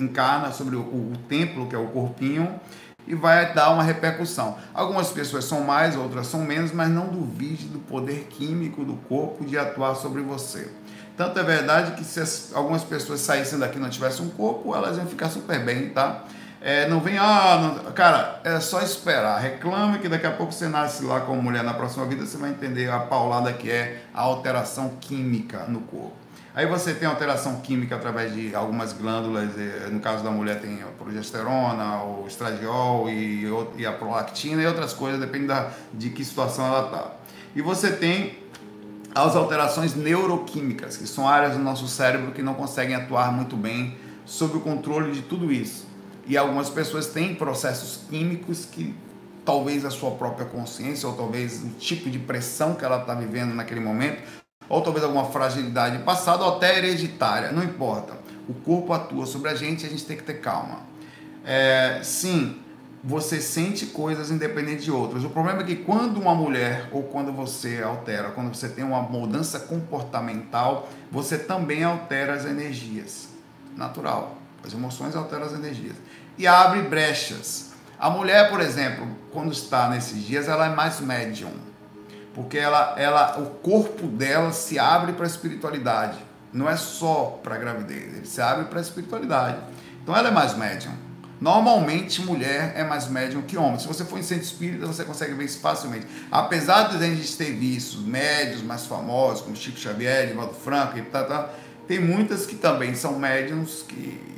[0.00, 2.58] encarna, sobre o, o, templo, que é o corpinho,
[3.06, 4.56] e vai dar uma repercussão.
[4.74, 9.44] Algumas pessoas são mais, outras são menos, mas não duvide do poder químico do corpo
[9.44, 10.68] de atuar sobre você.
[11.16, 14.74] Tanto é verdade que se as, algumas pessoas saíssem daqui e não tivessem um corpo,
[14.74, 16.24] elas iam ficar super bem, tá?
[16.60, 19.38] É, não vem, ah, não, cara, é só esperar.
[19.38, 22.50] Reclame que daqui a pouco você nasce lá como mulher na próxima vida, você vai
[22.50, 26.25] entender a paulada que é a alteração química no corpo.
[26.56, 29.50] Aí você tem alteração química através de algumas glândulas,
[29.92, 34.94] no caso da mulher tem a progesterona, o estradiol e, e a prolactina e outras
[34.94, 37.10] coisas, depende da, de que situação ela está.
[37.54, 38.38] E você tem
[39.14, 43.94] as alterações neuroquímicas, que são áreas do nosso cérebro que não conseguem atuar muito bem
[44.24, 45.86] sob o controle de tudo isso.
[46.26, 48.94] E algumas pessoas têm processos químicos que
[49.44, 53.54] talvez a sua própria consciência, ou talvez o tipo de pressão que ela está vivendo
[53.54, 58.14] naquele momento, ou talvez alguma fragilidade passada, ou até hereditária, não importa.
[58.48, 60.80] O corpo atua sobre a gente e a gente tem que ter calma.
[61.44, 62.60] É, sim,
[63.02, 65.24] você sente coisas independente de outras.
[65.24, 69.00] O problema é que quando uma mulher ou quando você altera, quando você tem uma
[69.02, 73.28] mudança comportamental, você também altera as energias.
[73.76, 74.36] Natural.
[74.64, 75.94] As emoções alteram as energias
[76.36, 77.72] e abre brechas.
[77.98, 81.52] A mulher, por exemplo, quando está nesses dias, ela é mais médium,
[82.36, 86.18] porque ela, ela, o corpo dela se abre para a espiritualidade.
[86.52, 89.56] Não é só para a gravidez, ele se abre para a espiritualidade.
[90.02, 90.92] Então ela é mais médium.
[91.40, 93.78] Normalmente, mulher é mais médium que homem.
[93.78, 96.06] Se você for em centro espírita, você consegue ver isso facilmente.
[96.30, 101.02] Apesar de a gente ter visto médios mais famosos, como Chico Xavier, Divaldo Franco e
[101.02, 101.54] tal, tal,
[101.88, 104.35] tem muitas que também são médiums que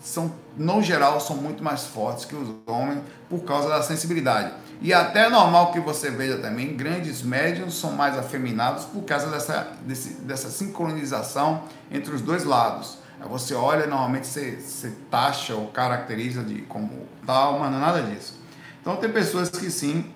[0.00, 4.52] são, no geral, são muito mais fortes que os homens por causa da sensibilidade.
[4.80, 9.28] E até é normal que você veja também, grandes médiums são mais afeminados por causa
[9.28, 12.98] dessa, desse, dessa sincronização entre os dois lados.
[13.28, 18.02] Você olha, normalmente você, você taxa ou caracteriza de como tal, mas não é nada
[18.02, 18.38] disso.
[18.80, 20.12] Então tem pessoas que sim,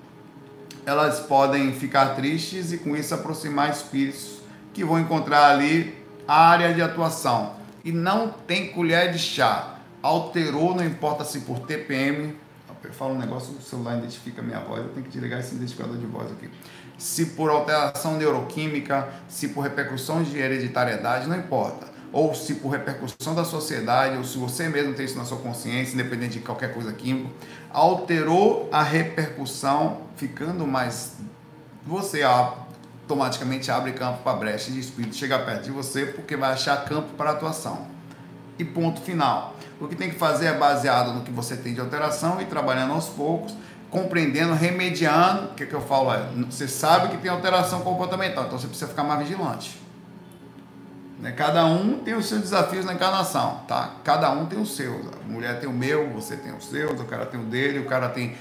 [0.87, 4.41] elas podem ficar tristes e com isso aproximar espíritos
[4.73, 7.62] que vão encontrar ali a área de atuação.
[7.85, 12.37] E não tem colher de chá alterou, não importa se por TPM,
[12.83, 15.55] eu falo um negócio, o celular identifica a minha voz, eu tenho que desligar esse
[15.55, 16.51] identificador de voz aqui.
[16.99, 21.93] Se por alteração neuroquímica, se por repercussões de hereditariedade, não importa.
[22.13, 25.95] ou se por repercussão da sociedade, ou se você mesmo tem isso na sua consciência,
[25.95, 27.31] independente de qualquer coisa química,
[27.71, 31.17] alterou a repercussão, ficando mais.
[31.87, 32.23] Você
[33.13, 37.15] automaticamente abre campo para brecha de espírito chegar perto de você, porque vai achar campo
[37.17, 37.87] para atuação.
[38.59, 39.57] E ponto final.
[39.81, 42.93] O que tem que fazer é baseado no que você tem de alteração e trabalhando
[42.93, 43.55] aos poucos,
[43.91, 45.47] compreendendo, remediando.
[45.47, 48.89] O que, que eu falo é: você sabe que tem alteração comportamental, então você precisa
[48.89, 49.82] ficar mais vigilante.
[51.23, 51.31] Né?
[51.31, 53.95] Cada um tem os seus desafios na encarnação, tá?
[54.03, 55.07] Cada um tem os seus.
[55.07, 57.87] A mulher tem o meu, você tem os seus, o cara tem o dele, o
[57.87, 58.37] cara tem,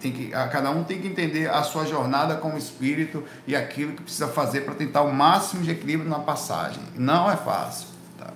[0.00, 4.02] tem que, cada um tem que entender a sua jornada como espírito e aquilo que
[4.02, 6.82] precisa fazer para tentar o máximo de equilíbrio na passagem.
[6.96, 7.86] Não é fácil,
[8.18, 8.32] tá?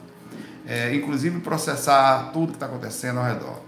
[0.64, 3.60] É, inclusive processar tudo que está acontecendo ao redor.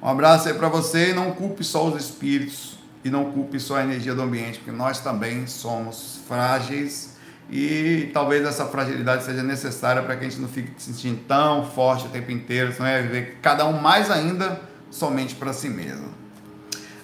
[0.00, 3.76] Um abraço aí para você e não culpe só os espíritos e não culpe só
[3.76, 7.15] a energia do ambiente, porque nós também somos frágeis
[7.50, 11.64] e talvez essa fragilidade seja necessária para que a gente não fique se sentindo tão
[11.64, 16.08] forte o tempo inteiro, senão é viver cada um mais ainda somente para si mesmo.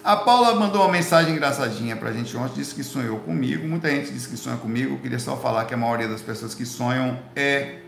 [0.03, 3.69] A Paula mandou uma mensagem engraçadinha para a gente ontem, disse que sonhou comigo.
[3.69, 4.95] Muita gente disse que sonha comigo.
[4.95, 7.79] Eu queria só falar que a maioria das pessoas que sonham é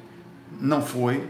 [0.60, 1.28] não foi,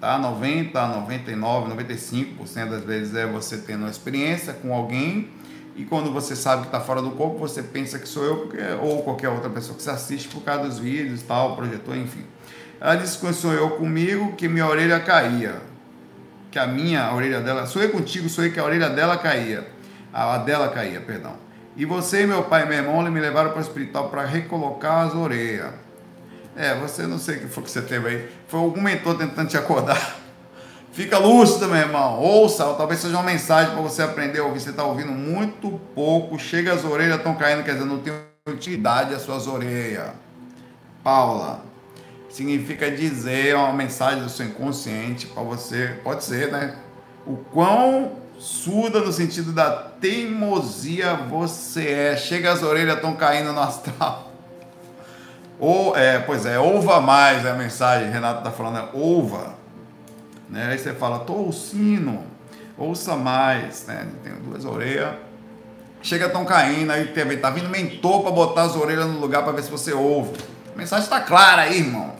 [0.00, 0.18] tá?
[0.18, 5.30] 90, 99, 95% das vezes é você tendo uma experiência com alguém
[5.76, 8.58] e quando você sabe que está fora do corpo, você pensa que sou eu porque,
[8.80, 12.24] ou qualquer outra pessoa que se assiste por causa dos vídeos, tal, projetor, enfim.
[12.80, 15.56] Ela disse que sonhou comigo que minha orelha caía.
[16.50, 17.66] Que a minha a orelha dela.
[17.66, 19.66] Sonhei contigo, sonhei que a orelha dela caía.
[20.12, 21.34] A dela caía, perdão.
[21.76, 25.14] E você meu pai e meu irmão me levaram para o hospital para recolocar as
[25.14, 25.72] orelhas.
[26.56, 28.28] É, você não sei o que foi que você teve aí.
[28.46, 30.18] Foi algum mentor tentando te acordar.
[30.94, 32.20] Fica lúcido, meu irmão.
[32.20, 34.60] Ouça, talvez seja uma mensagem para você aprender a ouvir.
[34.60, 36.38] Você está ouvindo muito pouco.
[36.38, 38.12] Chega, as orelhas estão caindo, quer dizer, não tem
[38.48, 40.10] utilidade as suas orelhas.
[41.02, 41.64] Paula,
[42.30, 45.98] significa dizer uma mensagem do seu inconsciente para você.
[46.04, 46.76] Pode ser, né?
[47.26, 52.16] O quão surda no sentido da teimosia você é.
[52.16, 54.30] Chega, as orelhas estão caindo no astral.
[55.58, 58.12] Ou, é, pois é, ouva mais é a mensagem.
[58.12, 59.63] Renato está falando, é ouva
[60.54, 60.68] né?
[60.70, 62.24] Aí você fala, tô sino,
[62.78, 64.06] ouça mais, né?
[64.22, 65.16] Tem duas orelhas.
[66.00, 67.06] Chega tão caindo, aí
[67.38, 70.32] tá vindo mentor para botar as orelhas no lugar para ver se você ouve.
[70.72, 72.14] A mensagem está clara aí, irmão.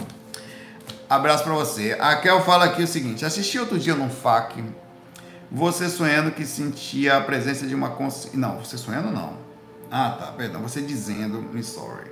[1.09, 1.97] Abraço para você.
[2.01, 4.64] A Kel fala aqui o seguinte: assisti outro dia num FAQ,
[5.53, 8.38] você sonhando que sentia a presença de uma consciência.
[8.38, 9.37] Não, você sonhando não.
[9.90, 10.62] Ah, tá, perdão.
[10.62, 12.11] Você dizendo, me sorry.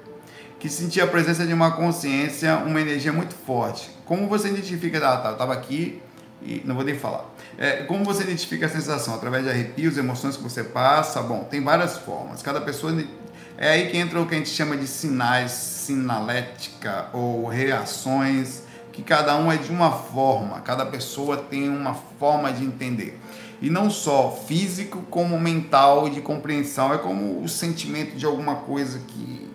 [0.61, 3.90] Que sentia a presença de uma consciência, uma energia muito forte.
[4.04, 4.98] Como você identifica?
[4.98, 6.02] Ah, tá, eu tava aqui,
[6.44, 7.24] e não vou nem falar.
[7.59, 9.14] É, como você identifica a sensação?
[9.14, 11.22] Através de arrepios, emoções que você passa?
[11.22, 12.42] Bom, tem várias formas.
[12.42, 12.92] Cada pessoa.
[13.57, 19.02] É aí que entra o que a gente chama de sinais, sinalética ou reações, que
[19.02, 23.20] cada um é de uma forma, cada pessoa tem uma forma de entender.
[23.62, 26.92] E não só físico, como mental de compreensão.
[26.92, 29.48] É como o sentimento de alguma coisa que,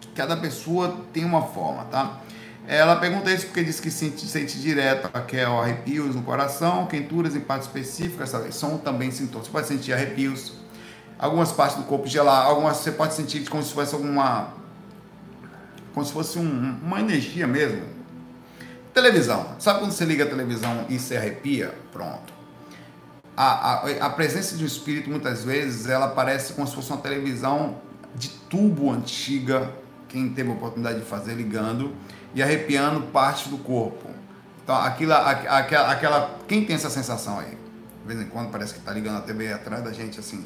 [0.00, 2.21] que cada pessoa tem uma forma, tá?
[2.72, 7.36] Ela pergunta isso porque diz que sente, sente direto que é arrepios no coração, quenturas
[7.36, 9.46] em partes específicas, são também sintomas.
[9.46, 10.54] Você pode sentir arrepios,
[11.18, 14.54] algumas partes do corpo gelar, algumas você pode sentir como se fosse alguma.
[15.92, 17.82] como se fosse um, uma energia mesmo.
[18.94, 19.54] Televisão.
[19.58, 21.74] Sabe quando você liga a televisão e se arrepia?
[21.92, 22.32] Pronto.
[23.36, 27.02] A, a, a presença de um espírito, muitas vezes, ela parece como se fosse uma
[27.02, 27.82] televisão
[28.14, 29.70] de tubo antiga,
[30.08, 31.92] quem teve a oportunidade de fazer ligando
[32.34, 34.08] e arrepiando parte do corpo.
[34.62, 37.58] Então, aquilo, aquela, aquela, quem tem essa sensação aí?
[38.00, 40.44] De vez em quando parece que está ligando a TV atrás da gente assim.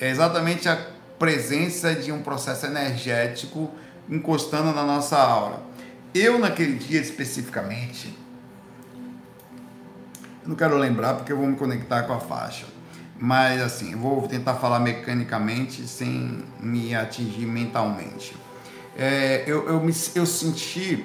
[0.00, 0.78] É exatamente a
[1.18, 3.70] presença de um processo energético
[4.08, 5.60] encostando na nossa aura.
[6.14, 8.18] Eu, naquele dia especificamente,
[10.44, 12.66] não quero lembrar porque eu vou me conectar com a faixa.
[13.18, 18.34] Mas assim, vou tentar falar mecanicamente sem me atingir mentalmente
[18.96, 21.04] é, eu, eu, me, eu senti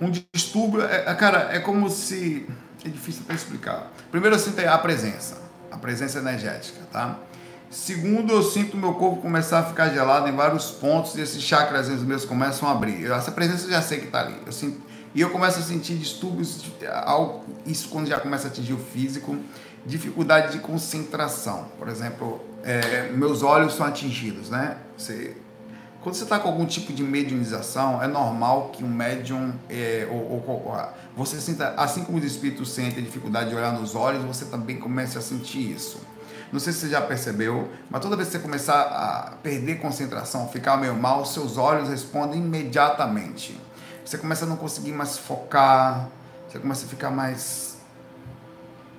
[0.00, 0.82] um distúrbio.
[0.82, 2.46] É, é, cara, é como se.
[2.84, 3.92] É difícil até explicar.
[4.10, 7.18] Primeiro, eu sinto a presença, a presença energética, tá?
[7.70, 11.88] Segundo, eu sinto meu corpo começar a ficar gelado em vários pontos e esses chakras
[12.02, 13.10] meus começam a abrir.
[13.10, 14.36] Essa presença eu já sei que está ali.
[14.44, 14.82] Eu sinto,
[15.14, 16.64] e eu começo a sentir distúrbios,
[17.64, 19.38] isso quando já começa a atingir o físico,
[19.86, 21.66] dificuldade de concentração.
[21.78, 24.76] Por exemplo, é, meus olhos são atingidos, né?
[24.96, 25.36] Você
[26.02, 30.18] quando você está com algum tipo de mediunização, é normal que um médium, é, ou,
[30.18, 30.76] ou,
[31.16, 35.16] você sinta, assim como os espíritos sentem dificuldade de olhar nos olhos, você também comece
[35.16, 36.00] a sentir isso.
[36.52, 40.48] Não sei se você já percebeu, mas toda vez que você começar a perder concentração,
[40.48, 43.58] ficar meio mal, seus olhos respondem imediatamente.
[44.04, 46.08] você começa a não conseguir mais focar,
[46.48, 47.76] você começa a ficar mais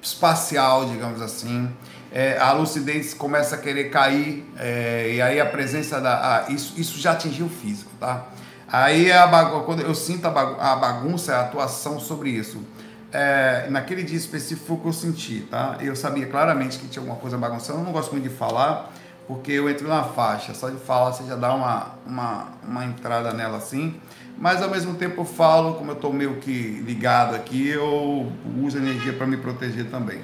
[0.02, 1.70] espacial, digamos assim.
[2.14, 6.46] É, a lucidez começa a querer cair, é, e aí a presença da.
[6.48, 8.28] isso, isso já atingiu o físico, tá?
[8.72, 12.64] Aí a bagunça, quando eu sinto a bagunça, a atuação sobre isso.
[13.12, 15.78] É, naquele dia específico que eu senti, tá?
[15.82, 18.92] Eu sabia claramente que tinha alguma coisa bagunçando, eu não gosto muito de falar,
[19.28, 23.34] porque eu entro na faixa, só de falar você já dá uma, uma, uma entrada
[23.34, 24.00] nela assim,
[24.38, 28.78] mas ao mesmo tempo eu falo, como eu estou meio que ligado aqui, eu uso
[28.78, 30.22] energia para me proteger também.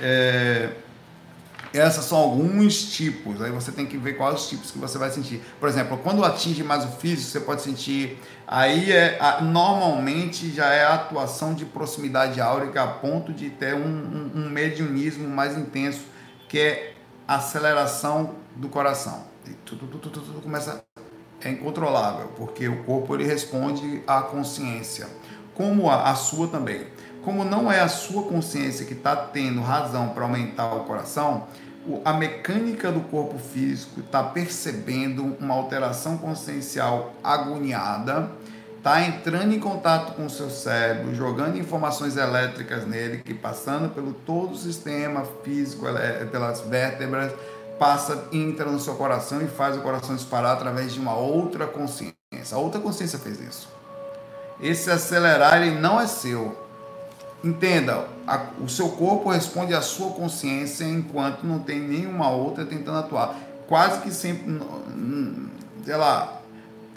[0.00, 0.70] É,
[1.78, 5.10] essas são alguns tipos, aí você tem que ver quais os tipos que você vai
[5.10, 5.42] sentir.
[5.58, 8.18] Por exemplo, quando atinge mais o físico, você pode sentir.
[8.46, 13.80] Aí é normalmente já é a atuação de proximidade áurica a ponto de ter um,
[13.86, 16.06] um, um mediunismo mais intenso,
[16.48, 16.94] que é
[17.26, 19.24] aceleração do coração.
[19.46, 20.84] E tudo, tudo, tudo, tudo começa
[21.40, 25.06] é incontrolável, porque o corpo ele responde à consciência,
[25.54, 26.86] como a, a sua também.
[27.22, 31.48] Como não é a sua consciência que está tendo razão para aumentar o coração,
[32.04, 38.30] a mecânica do corpo físico está percebendo uma alteração consciencial agoniada,
[38.76, 44.12] está entrando em contato com o seu cérebro, jogando informações elétricas nele, que passando pelo
[44.12, 45.86] todo o sistema físico,
[46.30, 47.32] pelas vértebras,
[47.78, 52.14] passa, entra no seu coração e faz o coração disparar através de uma outra consciência.
[52.52, 53.68] A outra consciência fez isso.
[54.60, 56.65] Esse acelerar ele não é seu,
[57.44, 62.98] Entenda, a, o seu corpo responde à sua consciência enquanto não tem nenhuma outra tentando
[62.98, 63.36] atuar.
[63.68, 64.60] Quase que sempre,
[65.84, 66.40] sei lá,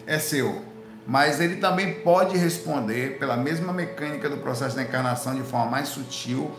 [0.07, 0.63] é seu.
[1.05, 5.89] Mas ele também pode responder pela mesma mecânica do processo da encarnação de forma mais
[5.89, 6.51] sutil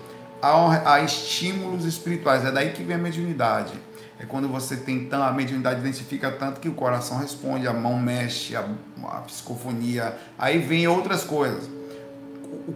[0.43, 2.45] a, a estímulos espirituais.
[2.45, 3.73] É daí que vem a mediunidade.
[4.19, 7.99] É quando você tem tão, a mediunidade identifica tanto que o coração responde, a mão
[7.99, 8.69] mexe, a,
[9.05, 11.80] a psicofonia, aí vem outras coisas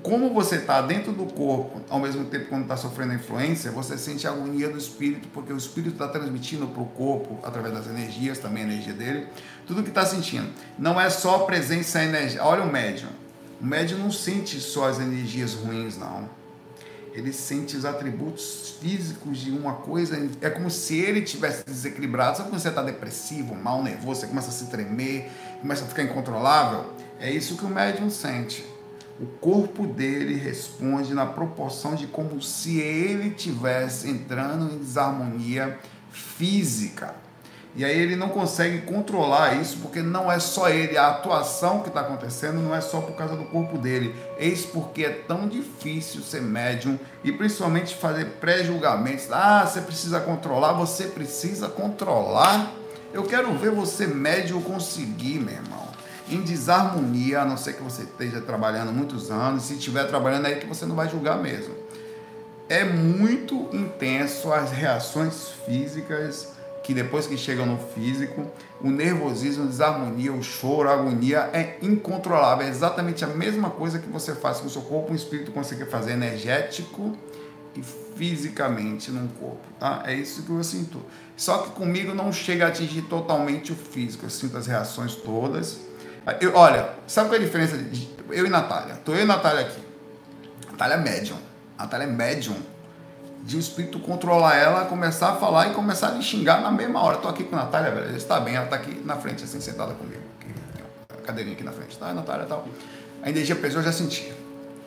[0.03, 3.99] como você está dentro do corpo, ao mesmo tempo quando está sofrendo a influência, você
[3.99, 7.87] sente a agonia do espírito, porque o espírito está transmitindo para o corpo, através das
[7.87, 9.27] energias, também a energia dele,
[9.67, 10.49] tudo que está sentindo.
[10.79, 12.43] Não é só presença energia.
[12.45, 13.09] Olha o médium.
[13.61, 16.29] O médium não sente só as energias ruins, não.
[17.13, 20.29] Ele sente os atributos físicos de uma coisa.
[20.41, 22.37] É como se ele tivesse desequilibrado.
[22.37, 26.03] Sabe quando você está depressivo, mal, nervoso, você começa a se tremer, começa a ficar
[26.03, 26.93] incontrolável?
[27.21, 28.74] É isso que o médium sente
[29.21, 35.79] o corpo dele responde na proporção de como se ele tivesse entrando em desarmonia
[36.11, 37.15] física.
[37.77, 41.89] E aí ele não consegue controlar isso porque não é só ele, a atuação que
[41.89, 44.15] está acontecendo não é só por causa do corpo dele.
[44.39, 49.31] Eis porque é tão difícil ser médium e principalmente fazer pré-julgamentos.
[49.31, 52.73] Ah, você precisa controlar, você precisa controlar.
[53.13, 55.94] Eu quero ver você médium conseguir, meu irmão
[56.29, 59.65] em desarmonia, a não ser que você esteja trabalhando muitos anos.
[59.65, 61.75] Se estiver trabalhando, é aí que você não vai julgar mesmo.
[62.69, 68.47] É muito intenso as reações físicas que depois que chegam no físico,
[68.81, 72.67] o nervosismo, a desarmonia, o choro, a agonia é incontrolável.
[72.67, 75.87] É exatamente a mesma coisa que você faz com o seu corpo, o espírito consegue
[75.87, 77.17] fazer energético
[77.75, 77.83] e
[78.17, 80.03] fisicamente num corpo, tá?
[80.07, 81.01] É isso que eu sinto.
[81.37, 84.27] Só que comigo não chega a atingir totalmente o físico.
[84.27, 85.81] Eu sinto as reações todas
[86.41, 88.97] eu, olha, sabe qual é a diferença de eu e Natália?
[89.05, 89.83] Tô eu e Natália aqui.
[90.71, 91.37] Natália é médium.
[91.79, 92.57] Natália é médium.
[93.43, 97.03] De o espírito controlar ela, começar a falar e começar a me xingar na mesma
[97.03, 97.19] hora.
[97.19, 98.17] Tô aqui com a Natália, velho.
[98.17, 100.23] Está bem, ela tá aqui na frente, assim, sentada comigo.
[100.41, 101.99] Aqui, cadeirinha aqui na frente.
[101.99, 102.67] Tá, Natália tal.
[103.23, 104.33] A energia pesou, eu já senti.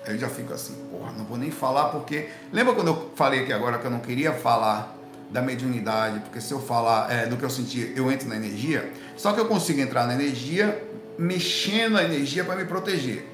[0.07, 2.29] Aí eu já fico assim, porra, não vou nem falar porque.
[2.51, 4.95] Lembra quando eu falei aqui agora que eu não queria falar
[5.29, 8.91] da mediunidade, porque se eu falar é, do que eu senti, eu entro na energia.
[9.17, 10.86] Só que eu consigo entrar na energia
[11.17, 13.27] mexendo a energia para me proteger.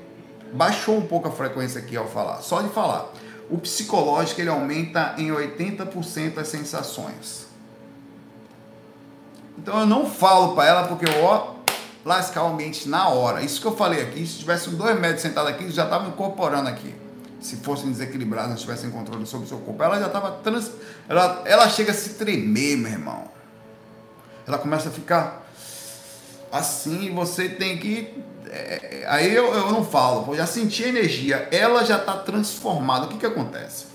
[0.54, 3.12] Baixou um pouco a frequência aqui ao falar, só de falar.
[3.50, 7.48] O psicológico ele aumenta em 80% as sensações.
[9.58, 11.56] Então eu não falo para ela porque eu ó,
[12.06, 13.42] lascar o ambiente na hora.
[13.42, 16.96] Isso que eu falei aqui, se tivesse dois médicos sentados aqui, já estava incorporando aqui.
[17.40, 20.72] Se fossem desequilibrados, não tivessem controle sobre o seu corpo, ela já estava trans.
[21.10, 23.26] Ela, ela chega a se tremer, meu irmão.
[24.48, 25.43] Ela começa a ficar
[26.54, 28.14] assim você tem que.
[28.46, 33.08] É, aí eu, eu não falo, eu já senti a energia, ela já está transformada.
[33.08, 33.88] O que, que acontece?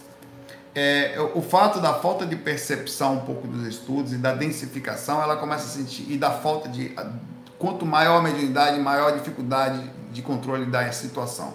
[0.75, 5.37] É, o fato da falta de percepção um pouco dos estudos e da densificação, ela
[5.37, 6.95] começa a sentir, e da falta de.
[7.59, 11.55] Quanto maior a mediunidade, maior a dificuldade de controle da situação.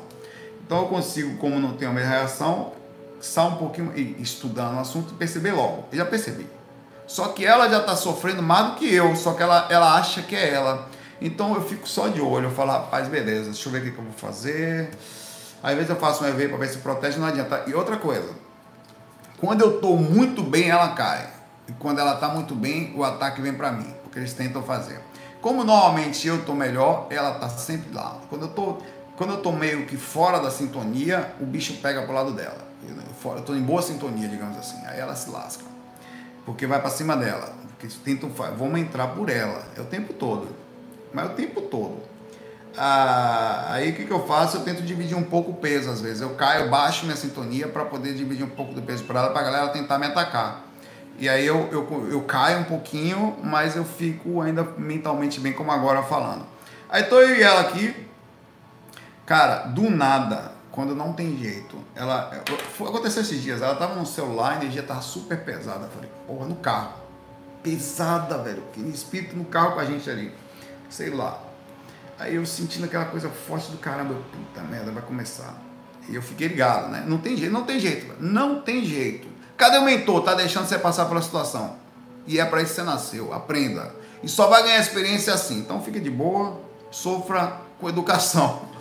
[0.66, 2.74] Então eu consigo, como não tenho a mesma reação,
[3.22, 5.86] estar um pouquinho estudando o assunto e perceber logo.
[5.91, 6.45] Eu já percebi.
[7.14, 10.24] Só que ela já está sofrendo mais do que eu, só que ela, ela acha
[10.24, 10.89] que é ela.
[11.22, 13.99] Então eu fico só de olho, eu falo, rapaz, beleza, deixa eu ver o que,
[13.99, 14.89] eu vou fazer.
[15.61, 17.66] Às vezes eu faço um EV para ver se protege, não adianta.
[17.68, 18.34] E outra coisa,
[19.39, 21.30] quando eu estou muito bem, ela cai.
[21.68, 24.99] E quando ela está muito bem, o ataque vem para mim, porque eles tentam fazer.
[25.39, 28.18] Como normalmente eu estou melhor, ela está sempre lá.
[28.28, 28.82] Quando eu estou
[29.16, 32.57] quando eu tô meio que fora da sintonia, o bicho pega pro lado dela.
[33.24, 34.84] Eu estou em boa sintonia, digamos assim.
[34.88, 35.72] Aí ela se lasca.
[36.46, 37.54] Porque vai para cima dela.
[37.70, 39.66] Porque tentam, vamos entrar por ela.
[39.78, 40.48] É o tempo todo.
[41.14, 42.02] Mas é o tempo todo.
[42.76, 44.58] Ah, aí o que, que eu faço?
[44.58, 46.22] Eu tento dividir um pouco o peso às vezes.
[46.22, 49.41] Eu caio, baixo minha sintonia para poder dividir um pouco do peso para ela, para
[49.41, 50.64] a galera tentar me atacar.
[51.20, 55.72] E aí eu, eu, eu caio um pouquinho, mas eu fico ainda mentalmente bem, como
[55.72, 56.46] agora falando.
[56.89, 57.94] Aí tô eu e ela aqui,
[59.26, 62.32] Cara, do nada, quando não tem jeito, ela.
[62.76, 65.86] Foi, aconteceu esses dias, ela tava no celular, a energia tava super pesada.
[65.86, 66.93] Eu falei, porra, no carro.
[67.61, 68.63] Pesada, velho.
[68.71, 70.34] Aquele espírito no carro com a gente ali.
[70.89, 71.39] Sei lá.
[72.17, 75.53] Aí eu sentindo aquela coisa forte do caramba, puta merda, vai começar.
[76.09, 77.03] E eu fiquei ligado, né?
[77.05, 78.17] Não tem jeito, não tem jeito, velho.
[78.19, 79.28] não tem jeito.
[79.55, 80.24] Cadê o mentor?
[80.24, 81.78] Tá deixando você passar pela situação.
[82.26, 83.32] E é para isso que você nasceu.
[83.32, 83.93] Aprenda.
[84.24, 85.59] E só vai ganhar experiência assim.
[85.59, 86.59] Então fique de boa,
[86.89, 88.72] sofra com educação.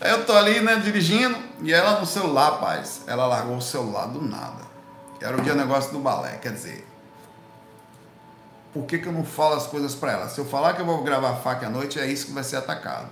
[0.00, 3.02] Aí eu tô ali, né, dirigindo, e ela no celular, paz.
[3.06, 4.62] Ela largou o celular do nada.
[5.20, 6.86] Era o dia negócio do balé, quer dizer.
[8.72, 10.28] Por que, que eu não falo as coisas para ela?
[10.28, 12.56] Se eu falar que eu vou gravar faca à noite, é isso que vai ser
[12.56, 13.08] atacado.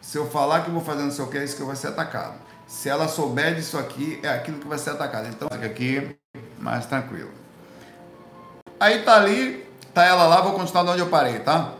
[0.00, 1.76] Se eu falar que eu vou fazer não sei o que, é isso que vai
[1.76, 2.34] ser atacado.
[2.66, 5.28] Se ela souber disso aqui, é aquilo que vai ser atacado.
[5.28, 6.16] Então, fica aqui
[6.58, 7.30] mais tranquilo.
[8.78, 11.72] Aí tá ali, tá ela lá, vou continuar de onde eu parei, tá?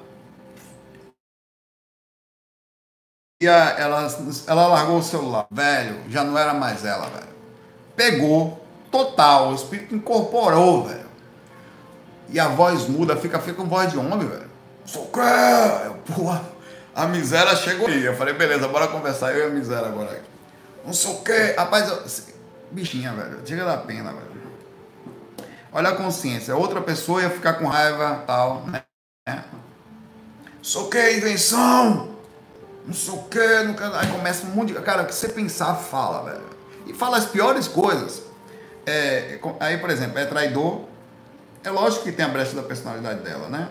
[3.45, 4.09] Ela,
[4.47, 5.47] ela largou o celular.
[5.51, 7.37] Velho, já não era mais ela, velho.
[7.95, 11.07] Pegou, total, o espírito incorporou, velho.
[12.29, 14.51] E a voz muda, fica, fica com voz de homem, velho.
[14.85, 15.97] Socorro!
[16.15, 16.43] Porra,
[16.95, 18.05] a miséria chegou aí.
[18.05, 20.23] Eu falei, beleza, bora conversar, eu e a miséria agora.
[20.85, 21.53] Não sei o que.
[21.53, 22.03] Rapaz, eu,
[22.71, 24.37] bichinha, velho, chega da pena, velho.
[25.73, 28.83] Olha a consciência, outra pessoa ia ficar com raiva, tal, né?
[30.63, 32.16] Soquei, invenção!
[32.87, 34.81] Não sei o que, aí começa um monte de.
[34.81, 36.45] Cara, o que você pensar, fala, velho.
[36.87, 38.23] E fala as piores coisas.
[38.87, 40.83] É, aí, por exemplo, é traidor.
[41.65, 43.69] É lógico que tem a brecha da personalidade dela, né?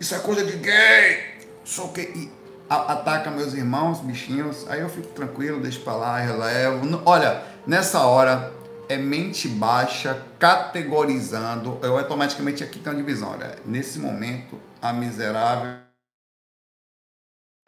[0.00, 1.36] Isso é coisa de gay!
[1.62, 2.00] Só que.
[2.00, 2.32] E
[2.70, 4.66] ataca meus irmãos, bichinhos.
[4.68, 7.02] Aí eu fico tranquilo, deixo pra lá, relevo.
[7.04, 8.50] Olha, nessa hora
[8.88, 11.78] é mente baixa, categorizando.
[11.82, 13.30] Eu automaticamente aqui tem uma divisão.
[13.30, 15.85] Olha, nesse momento, a miserável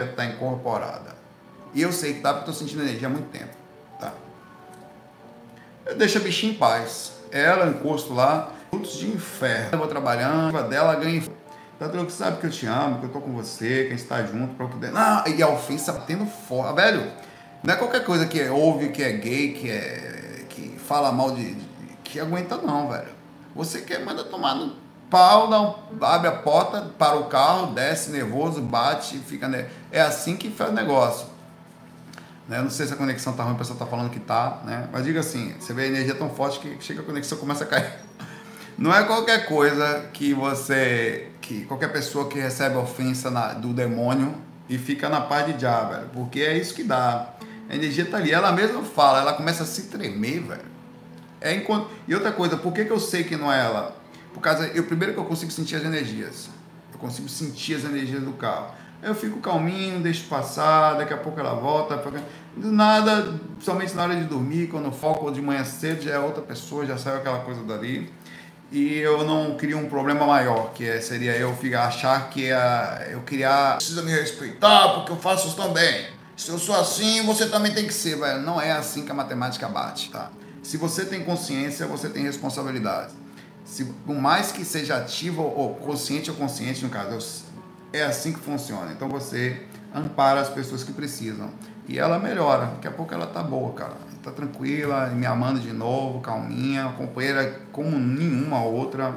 [0.04, 1.16] está incorporada.
[1.74, 3.52] E eu sei que tá, porque estou sentindo energia há muito tempo.
[3.98, 4.14] Tá?
[5.96, 7.14] Deixa a bichinha em paz.
[7.32, 9.70] Ela, encosto lá, frutos de inferno.
[9.72, 11.20] Eu vou trabalhando, dela ganha.
[11.80, 14.04] Tanto que sabe que eu te amo, que eu tô com você, que a gente
[14.04, 14.92] tá junto, para o que der.
[14.92, 16.72] Não, e a ofensa batendo fora.
[16.72, 17.12] Velho,
[17.64, 20.44] não é qualquer coisa que é, ouve que é gay, que é.
[20.48, 21.54] que fala mal de.
[21.54, 21.68] de
[22.04, 23.18] que aguenta, não, velho.
[23.54, 24.76] Você quer, manda tomar no
[25.10, 29.68] pau, não, abre a porta, para o carro, desce nervoso, bate, fica.
[29.90, 31.26] É assim que faz o negócio.
[32.48, 32.62] Né?
[32.62, 34.88] Não sei se a conexão tá ruim, a pessoa tá falando que tá, né?
[34.90, 37.66] Mas diga assim, você vê a energia tão forte que chega a conexão começa a
[37.66, 37.92] cair.
[38.78, 41.30] Não é qualquer coisa que você.
[41.40, 44.34] que qualquer pessoa que recebe ofensa na, do demônio
[44.68, 46.08] e fica na paz de já, velho.
[46.12, 47.34] Porque é isso que dá.
[47.68, 48.32] A energia tá ali.
[48.32, 50.78] Ela mesma fala, ela começa a se tremer, velho.
[51.40, 51.90] É enquanto...
[52.06, 53.96] E outra coisa, por que, que eu sei que não é ela?
[54.32, 56.48] Por causa, eu primeiro que eu consigo sentir as energias.
[56.92, 58.74] Eu consigo sentir as energias do carro.
[59.00, 61.96] Eu fico calminho, deixo passar, daqui a pouco ela volta.
[62.56, 66.18] Do nada, somente na hora de dormir, quando eu foco de manhã cedo, já é
[66.18, 68.12] outra pessoa, já saiu aquela coisa dali.
[68.72, 73.10] E eu não crio um problema maior, que é, seria eu ficar, achar que é,
[73.12, 73.76] eu criar.
[73.76, 76.08] Precisa me respeitar porque eu faço também.
[76.36, 78.40] Se eu sou assim, você também tem que ser, velho.
[78.42, 80.30] Não é assim que a matemática bate, tá?
[80.62, 83.12] Se você tem consciência, você tem responsabilidade
[83.68, 87.44] se, por mais que seja ativo ou consciente ou consciente, no caso,
[87.92, 88.92] é assim que funciona.
[88.92, 89.62] Então você
[89.94, 91.50] ampara as pessoas que precisam.
[91.86, 92.64] E ela melhora.
[92.64, 93.92] Daqui a pouco ela tá boa, cara.
[94.22, 99.14] Tá tranquila, me amando de novo, calminha, companheira como nenhuma outra.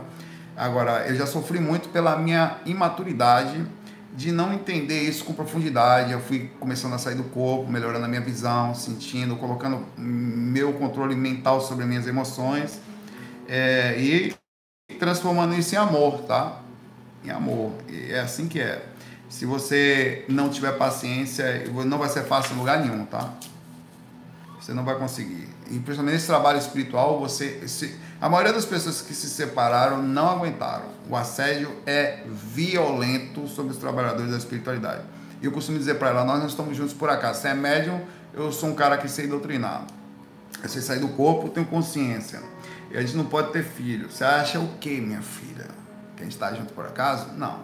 [0.56, 3.66] Agora, eu já sofri muito pela minha imaturidade
[4.14, 6.12] de não entender isso com profundidade.
[6.12, 11.16] Eu fui começando a sair do corpo, melhorando a minha visão, sentindo, colocando meu controle
[11.16, 12.82] mental sobre minhas emoções.
[13.48, 14.41] É, e
[15.02, 16.60] transformando isso em amor, tá?
[17.26, 17.72] Em amor.
[17.90, 18.86] E é assim que é.
[19.28, 23.34] Se você não tiver paciência, não vai ser fácil em lugar nenhum, tá?
[24.60, 25.50] Você não vai conseguir.
[25.72, 27.68] E principalmente nesse trabalho espiritual, você.
[27.68, 30.86] Se, a maioria das pessoas que se separaram não aguentaram.
[31.10, 35.02] O assédio é violento sobre os trabalhadores da espiritualidade.
[35.42, 37.42] E eu costumo dizer para ela: nós não estamos juntos por acaso.
[37.42, 38.02] Você é médium,
[38.36, 39.84] eu sou um cara que sei doutrinar.
[40.62, 42.40] Eu sair do corpo, tenho consciência.
[42.94, 44.10] E a gente não pode ter filho.
[44.10, 45.68] Você acha o que, minha filha?
[46.16, 47.32] Que a gente está junto por acaso?
[47.38, 47.60] Não.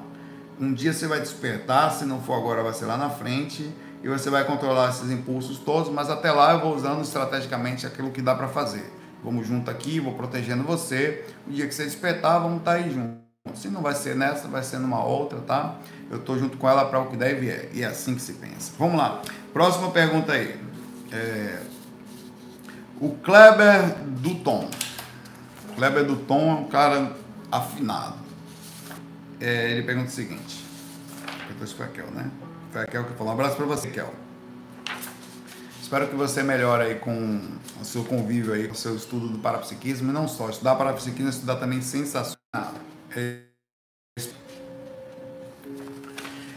[0.60, 3.70] Um dia você vai despertar, se não for agora, vai ser lá na frente
[4.04, 8.12] e você vai controlar esses impulsos todos, mas até lá eu vou usando estrategicamente aquilo
[8.12, 8.92] que dá para fazer.
[9.24, 11.26] Vamos junto aqui, vou protegendo você.
[11.48, 13.18] O dia que você despertar, vamos estar tá aí junto.
[13.56, 15.76] Se não vai ser nessa, vai ser numa outra, tá?
[16.10, 17.70] Eu tô junto com ela para o que der e vier.
[17.74, 18.72] E é assim que se pensa.
[18.78, 19.22] Vamos lá.
[19.54, 20.60] Próxima pergunta aí.
[21.12, 21.60] É...
[23.00, 24.70] O Kleber do Tom.
[25.78, 27.16] Kleber do Tom é um cara
[27.52, 28.16] afinado.
[29.40, 30.66] É, ele pergunta o seguinte.
[31.50, 32.32] Depois foi aquele, né?
[32.72, 33.32] Foi aquele que falou.
[33.32, 34.12] Um abraço para você, Kel.
[35.80, 37.40] Espero que você melhore aí com
[37.80, 41.30] o seu convívio aí, com o seu estudo do parapsiquismo, e não só, estudar parapsiquismo,
[41.30, 42.74] estudar também sensacional.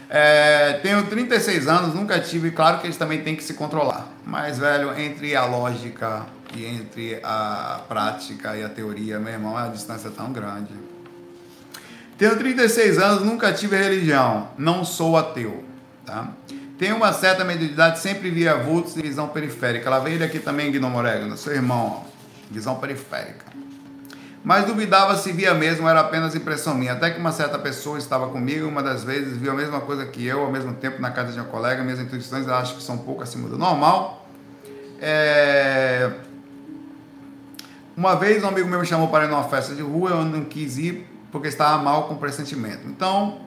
[0.09, 4.57] É, tenho 36 anos, nunca tive, claro que eles também têm que se controlar, mas,
[4.57, 6.25] velho, entre a lógica
[6.55, 10.73] e entre a prática e a teoria, meu irmão, a distância é tão grande.
[12.17, 15.63] Tenho 36 anos, nunca tive religião, não sou ateu.
[16.05, 16.29] Tá?
[16.77, 19.87] Tem uma certa mediunidade, sempre via vultos e visão periférica.
[19.87, 22.09] Ela veio aqui também, Guinomorégano, seu irmão, ó,
[22.49, 23.45] visão periférica.
[24.43, 26.93] Mas duvidava se via mesmo, era apenas impressão minha.
[26.93, 30.25] Até que uma certa pessoa estava comigo, uma das vezes viu a mesma coisa que
[30.25, 31.83] eu, ao mesmo tempo na casa de uma colega.
[31.83, 34.27] Minhas intuições acho que são um pouco acima do normal.
[34.99, 36.11] É...
[37.95, 40.45] Uma vez um amigo meu me chamou para ir numa festa de rua, eu não
[40.45, 42.87] quis ir porque estava mal com pressentimento.
[42.87, 43.39] Então,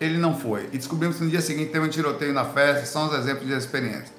[0.00, 0.68] ele não foi.
[0.72, 3.54] E descobrimos que no dia seguinte teve um tiroteio na festa, são os exemplos de
[3.54, 4.12] experiência.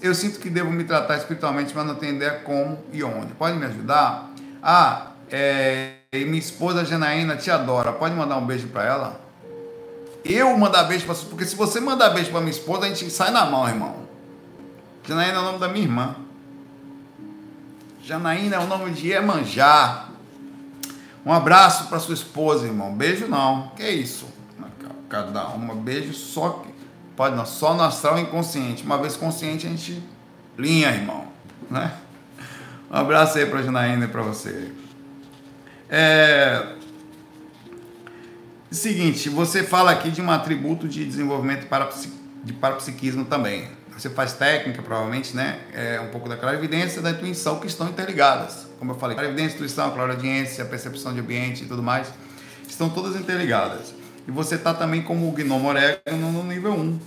[0.00, 3.32] Eu sinto que devo me tratar espiritualmente, mas não tenho ideia como e onde.
[3.34, 4.30] Pode me ajudar?
[4.62, 7.92] Ah, é, minha esposa Janaína te adora.
[7.92, 9.20] Pode mandar um beijo para ela?
[10.24, 13.30] Eu mandar beijo para porque se você mandar beijo para minha esposa, a gente sai
[13.30, 13.96] na mão, irmão.
[15.06, 16.16] Janaína é o nome da minha irmã.
[18.10, 20.08] Janaína é o nome de Emanjá.
[21.24, 22.92] Um abraço para sua esposa, irmão.
[22.92, 23.68] Beijo não.
[23.76, 24.26] Que isso?
[25.08, 25.76] cada uma.
[25.76, 26.64] Beijo só.
[27.14, 28.82] Pode não, só no astral inconsciente.
[28.82, 30.02] Uma vez consciente, a gente
[30.58, 31.28] linha, irmão.
[31.70, 31.92] Né?
[32.90, 34.72] Um abraço aí pra Janaína e pra você.
[35.88, 36.66] É.
[38.72, 41.68] Seguinte, você fala aqui de um atributo de desenvolvimento
[42.42, 43.68] de parapsiquismo também.
[44.00, 45.60] Você faz técnica, provavelmente, né?
[45.74, 48.66] É um pouco da clarividência e da intuição que estão interligadas.
[48.78, 52.08] Como eu falei, clarividência, intuição, clariaudiência, percepção de ambiente e tudo mais,
[52.66, 53.92] estão todas interligadas.
[54.26, 56.98] E você está também como o Gnomo Orégano no nível 1.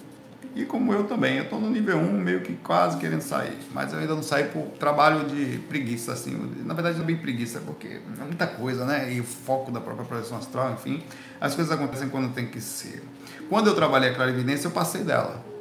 [0.56, 3.58] E como eu também, eu estou no nível 1, meio que quase querendo sair.
[3.74, 6.54] Mas eu ainda não saí por trabalho de preguiça, assim.
[6.64, 9.12] Na verdade, não é bem preguiça, porque é muita coisa, né?
[9.12, 11.02] E o foco da própria projeção astral, enfim.
[11.42, 13.02] As coisas acontecem quando tem que ser.
[13.50, 15.53] Quando eu trabalhei a clarividência, eu passei dela.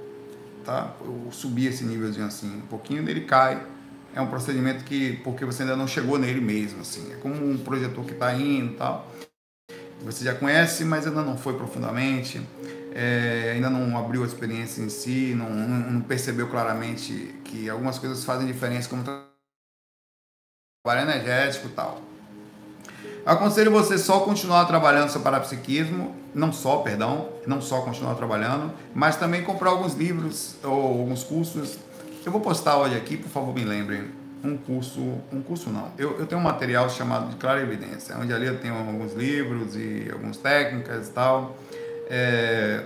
[0.64, 0.94] Tá?
[1.00, 3.66] Eu subi esse nívelzinho assim, um pouquinho, ele cai.
[4.14, 7.12] É um procedimento que, porque você ainda não chegou nele mesmo, assim.
[7.12, 9.10] É como um projetor que está indo e tal
[10.04, 12.40] você já conhece, mas ainda não foi profundamente,
[12.94, 18.24] é, ainda não abriu a experiência em si, não, não, percebeu claramente que algumas coisas
[18.24, 19.30] fazem diferença, como trabalho
[21.08, 22.02] energético e tal.
[23.24, 29.16] Aconselho você só continuar trabalhando seu parapsiquismo, não só, perdão, não só continuar trabalhando, mas
[29.16, 31.78] também comprar alguns livros ou alguns cursos.
[32.24, 34.10] Eu vou postar hoje aqui, por favor, me lembrem
[34.42, 35.00] um curso,
[35.32, 35.92] um curso não.
[35.96, 39.76] Eu, eu tenho um material chamado de Clara Evidência, onde ali eu tenho alguns livros
[39.76, 41.56] e algumas técnicas e tal.
[42.10, 42.84] É,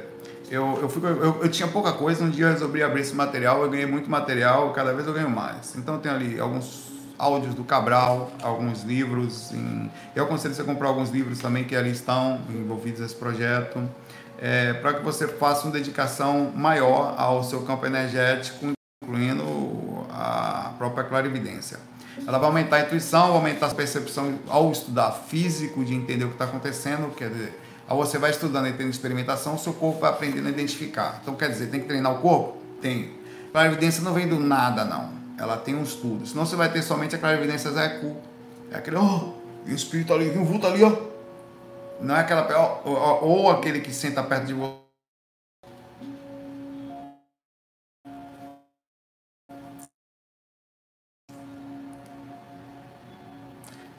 [0.50, 3.62] eu, eu, fico, eu, eu, tinha pouca coisa, um dia eu resolvi abrir esse material,
[3.62, 5.74] eu ganhei muito material, cada vez eu ganho mais.
[5.76, 6.85] Então eu tenho ali alguns
[7.18, 9.52] áudios do Cabral, alguns livros.
[9.52, 13.88] Em, eu aconselho você a comprar alguns livros também que ali estão envolvidos nesse projeto,
[14.38, 21.04] é, para que você faça uma dedicação maior ao seu campo energético, incluindo a própria
[21.04, 21.78] clarividência.
[22.26, 26.28] Ela vai aumentar a intuição, vai aumentar a percepção ao estudar físico, de entender o
[26.28, 30.10] que está acontecendo, quer dizer, ao você vai estudando e tendo experimentação, seu corpo vai
[30.10, 31.20] aprendendo a identificar.
[31.22, 32.56] Então, quer dizer, tem que treinar o corpo?
[32.80, 33.12] Tem.
[33.52, 35.25] Clarividência não vem do nada, não.
[35.38, 36.26] Ela tem um estudo.
[36.26, 38.16] Senão você vai ter somente a clarividência Zé Cu.
[38.70, 39.34] É aquele, oh,
[39.66, 40.92] e o espírito ali, viu, vulto ali, ó.
[42.00, 44.86] Não é aquela, ou, ou aquele que senta perto de você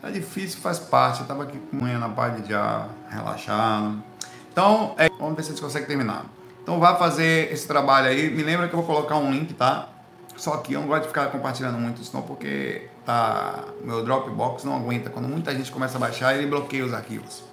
[0.08, 1.20] Tá difícil, faz parte.
[1.20, 4.02] Eu tava aqui com manhã na parte ar, relaxando.
[4.50, 6.26] Então, é, vamos ver se a gente consegue terminar.
[6.64, 8.30] Então, vá fazer esse trabalho aí.
[8.30, 9.90] Me lembra que eu vou colocar um link, tá?
[10.38, 14.64] Só que eu não gosto de ficar compartilhando muito isso não, porque tá, meu Dropbox
[14.64, 15.10] não aguenta.
[15.10, 17.44] Quando muita gente começa a baixar, ele bloqueia os arquivos.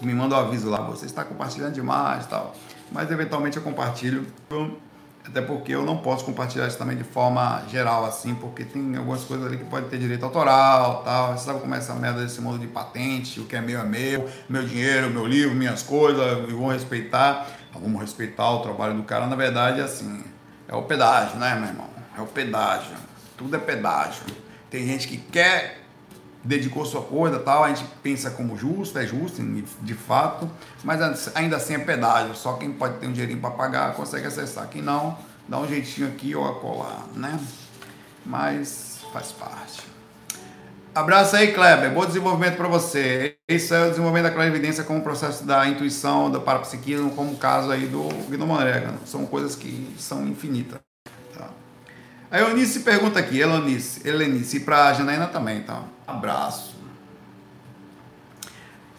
[0.00, 2.54] Me manda um aviso lá, você está compartilhando demais e tal.
[2.90, 4.26] Mas eventualmente eu compartilho,
[5.24, 9.22] até porque eu não posso compartilhar isso também de forma geral, assim, porque tem algumas
[9.24, 11.36] coisas ali que pode ter direito autoral tal.
[11.36, 13.84] Você sabe como é essa merda desse mundo de patente, o que é meu é
[13.84, 17.46] meu, meu dinheiro, meu livro, minhas coisas, e vão respeitar.
[17.74, 19.26] Vamos respeitar o trabalho do cara.
[19.26, 20.24] Na verdade, assim,
[20.66, 21.92] é o pedágio, né, meu irmão?
[22.22, 22.96] O pedágio.
[23.36, 24.24] Tudo é pedágio.
[24.70, 25.82] Tem gente que quer,
[26.42, 29.42] dedicou sua coisa tal, a gente pensa como justo, é justo,
[29.82, 30.50] de fato,
[30.82, 32.34] mas ainda assim é pedágio.
[32.34, 34.68] Só quem pode ter um dinheirinho para pagar consegue acessar.
[34.68, 35.18] Quem não,
[35.48, 37.38] dá um jeitinho aqui ou acolá, né?
[38.24, 39.92] Mas faz parte.
[40.94, 41.90] Abraço aí, Kleber.
[41.90, 43.36] Bom desenvolvimento para você.
[43.48, 47.70] Esse é o desenvolvimento da clarividência como processo da intuição, do parapsiquismo, como o caso
[47.70, 48.56] aí do Gnomo
[49.06, 50.80] São coisas que são infinitas.
[52.32, 55.84] A Eunice pergunta aqui, Elonice, Helenice, e para a Janaína também, então.
[56.06, 56.74] Abraço.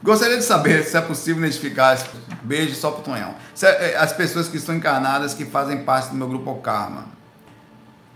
[0.03, 1.97] Gostaria de saber se é possível identificar,
[2.43, 6.27] beijo só pro Tonhão, é, as pessoas que estão encarnadas que fazem parte do meu
[6.27, 7.05] grupo Karma.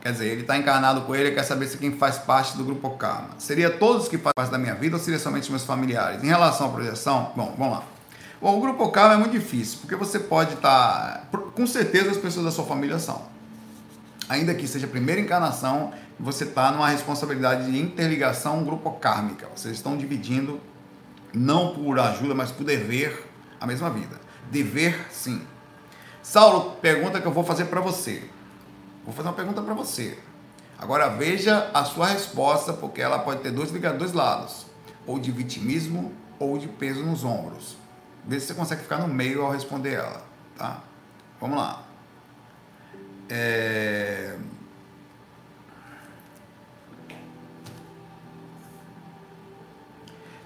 [0.01, 2.63] Quer dizer, ele está encarnado com ele e quer saber se quem faz parte do
[2.63, 3.29] grupo Karma.
[3.39, 6.23] Seria todos que fazem parte da minha vida ou seria somente meus familiares?
[6.23, 7.83] Em relação à projeção, bom, vamos lá.
[8.39, 11.27] o grupo Karma é muito difícil, porque você pode estar.
[11.31, 13.35] Tá, com certeza as pessoas da sua família são
[14.29, 19.47] ainda que seja a primeira encarnação, você está numa responsabilidade de interligação grupo kármica.
[19.55, 20.59] Vocês estão dividindo,
[21.33, 23.25] não por ajuda, mas por dever,
[23.59, 24.19] a mesma vida.
[24.51, 25.41] Dever, sim.
[26.21, 28.23] Saulo, pergunta que eu vou fazer para você.
[29.05, 30.17] Vou fazer uma pergunta para você.
[30.77, 34.67] Agora veja a sua resposta, porque ela pode ter dois, dois lados:
[35.05, 37.77] ou de vitimismo ou de peso nos ombros.
[38.25, 40.23] Vê se você consegue ficar no meio ao responder ela.
[40.57, 40.81] Tá?
[41.39, 41.86] Vamos lá.
[43.29, 44.35] É...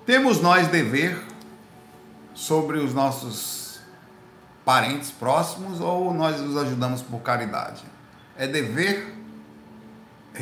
[0.05, 1.21] Temos nós dever
[2.33, 3.79] sobre os nossos
[4.65, 7.83] parentes próximos ou nós os ajudamos por caridade?
[8.35, 9.15] É dever,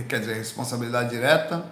[0.07, 1.65] quer dizer, responsabilidade direta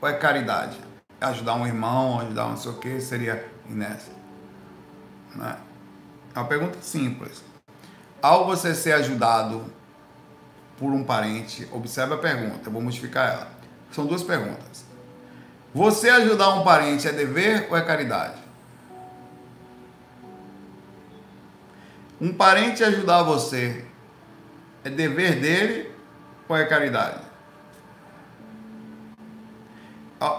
[0.00, 0.78] ou é caridade?
[1.20, 4.12] É ajudar um irmão, ajudar um não sei o que, seria inércia.
[5.34, 5.56] Né?
[6.34, 7.42] É uma pergunta simples.
[8.20, 9.75] Ao você ser ajudado
[10.78, 13.48] por um parente, observe a pergunta, eu vou modificar ela.
[13.92, 14.84] São duas perguntas.
[15.74, 18.40] Você ajudar um parente é dever ou é caridade?
[22.20, 23.84] Um parente ajudar você
[24.84, 25.92] é dever dele
[26.48, 27.20] ou é caridade?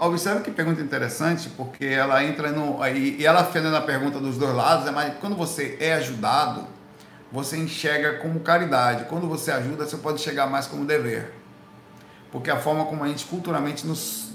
[0.00, 2.84] Observe que pergunta interessante, porque ela entra no.
[2.84, 6.66] E ela fazendo a pergunta dos dois lados, é mas quando você é ajudado,
[7.30, 9.04] você enxerga como caridade.
[9.04, 11.34] Quando você ajuda, você pode enxergar mais como dever.
[12.32, 14.32] Porque a forma como a gente culturalmente nos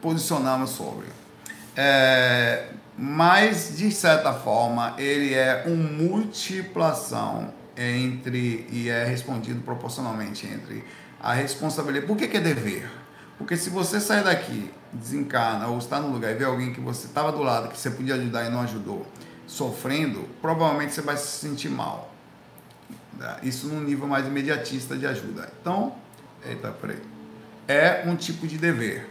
[0.00, 1.06] posicionamos sobre.
[1.76, 10.84] É, mas, de certa forma, ele é uma multiplação entre, e é respondido proporcionalmente entre
[11.20, 12.06] a responsabilidade.
[12.06, 12.90] Por que, que é dever?
[13.38, 17.06] Porque se você sair daqui, desencana, ou está no lugar e vê alguém que você
[17.06, 19.06] estava do lado, que você podia ajudar e não ajudou,
[19.48, 22.12] sofrendo, provavelmente você vai se sentir mal.
[23.18, 23.38] Tá?
[23.42, 25.50] Isso num nível mais imediatista de ajuda.
[25.60, 25.94] Então,
[26.46, 27.02] eita, peraí.
[27.66, 29.10] É um tipo de dever.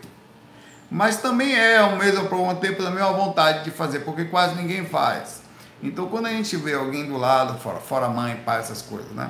[0.89, 4.85] Mas também é, ao mesmo um tempo, também uma vontade de fazer, porque quase ninguém
[4.85, 5.41] faz.
[5.83, 9.29] Então, quando a gente vê alguém do lado, fora, fora mãe, pai, essas coisas, né?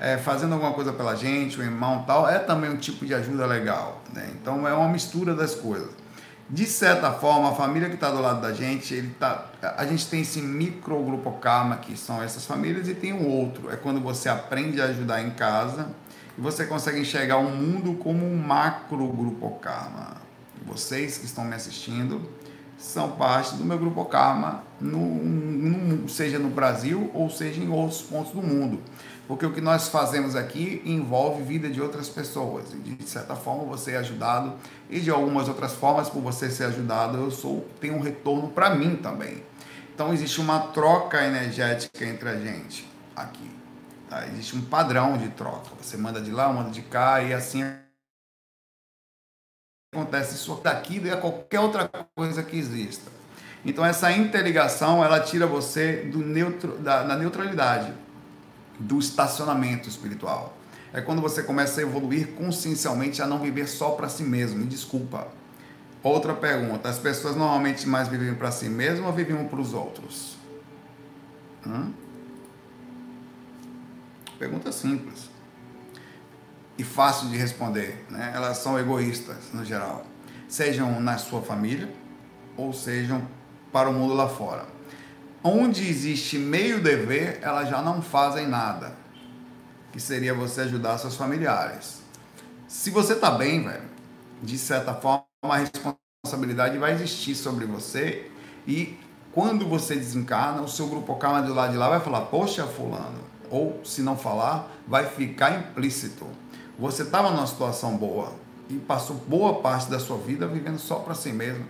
[0.00, 3.46] É, fazendo alguma coisa pela gente, o irmão tal, é também um tipo de ajuda
[3.46, 4.02] legal.
[4.12, 4.28] Né?
[4.34, 5.90] Então, é uma mistura das coisas
[6.48, 10.06] de certa forma, a família que está do lado da gente, ele tá, a gente
[10.08, 13.70] tem esse micro grupo karma, que são essas famílias, e tem o outro.
[13.70, 15.88] É quando você aprende a ajudar em casa
[16.36, 20.18] e você consegue enxergar o mundo como um macro grupo karma.
[20.66, 22.20] Vocês que estão me assistindo
[22.78, 28.02] são parte do meu grupo karma, no, no, seja no Brasil ou seja em outros
[28.02, 28.80] pontos do mundo
[29.26, 32.72] porque o que nós fazemos aqui envolve vida de outras pessoas.
[32.72, 34.54] E de certa forma você é ajudado
[34.90, 38.74] e de algumas outras formas por você ser ajudado eu sou tenho um retorno para
[38.74, 39.42] mim também.
[39.94, 43.50] Então existe uma troca energética entre a gente aqui.
[44.10, 44.26] Tá?
[44.26, 45.70] Existe um padrão de troca.
[45.80, 47.64] Você manda de lá, manda de cá e assim
[49.94, 53.10] acontece isso daqui e a qualquer outra coisa que exista.
[53.64, 58.03] Então essa interligação ela tira você do neutro, da, da neutralidade
[58.78, 60.56] do estacionamento espiritual.
[60.92, 64.60] É quando você começa a evoluir consciencialmente a não viver só para si mesmo.
[64.60, 65.28] Me desculpa.
[66.02, 70.36] Outra pergunta: as pessoas normalmente mais vivem para si mesmo ou vivem para os outros?
[71.66, 71.92] Hum?
[74.38, 75.30] Pergunta simples.
[76.76, 78.32] e fácil de responder, né?
[78.34, 80.04] Elas são egoístas no geral,
[80.48, 81.92] sejam na sua família
[82.56, 83.26] ou sejam
[83.72, 84.73] para o mundo lá fora.
[85.46, 88.96] Onde existe meio dever, elas já não fazem nada,
[89.92, 92.00] que seria você ajudar seus familiares.
[92.66, 93.82] Se você tá bem, velho,
[94.42, 98.30] de certa forma a responsabilidade vai existir sobre você
[98.66, 98.98] e
[99.32, 103.20] quando você desencarna, o seu grupo karma do lado de lá vai falar, poxa, fulano,
[103.50, 106.26] ou se não falar, vai ficar implícito.
[106.78, 108.32] Você estava numa situação boa
[108.70, 111.66] e passou boa parte da sua vida vivendo só para si mesmo.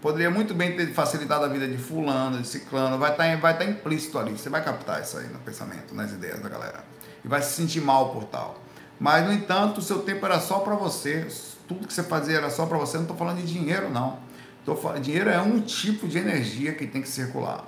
[0.00, 3.52] Poderia muito bem ter facilitado a vida de fulano, de ciclano, vai estar, tá vai
[3.52, 4.32] estar tá implícito ali.
[4.32, 6.84] Você vai captar isso aí no pensamento, nas ideias da galera.
[7.24, 8.60] E vai se sentir mal por tal.
[8.98, 11.26] Mas, no entanto, o seu tempo era só para você.
[11.66, 12.96] Tudo que você fazia era só para você.
[12.96, 14.18] Não estou falando de dinheiro, não.
[14.64, 17.64] Tô falando, dinheiro é um tipo de energia que tem que circular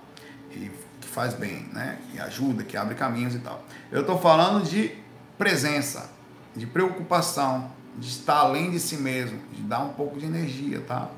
[0.51, 0.71] e
[1.01, 1.99] que faz bem, né?
[2.11, 3.63] Que ajuda, que abre caminhos e tal.
[3.91, 4.93] Eu estou falando de
[5.39, 6.11] presença,
[6.57, 11.09] de preocupação, de estar além de si mesmo, de dar um pouco de energia, tá?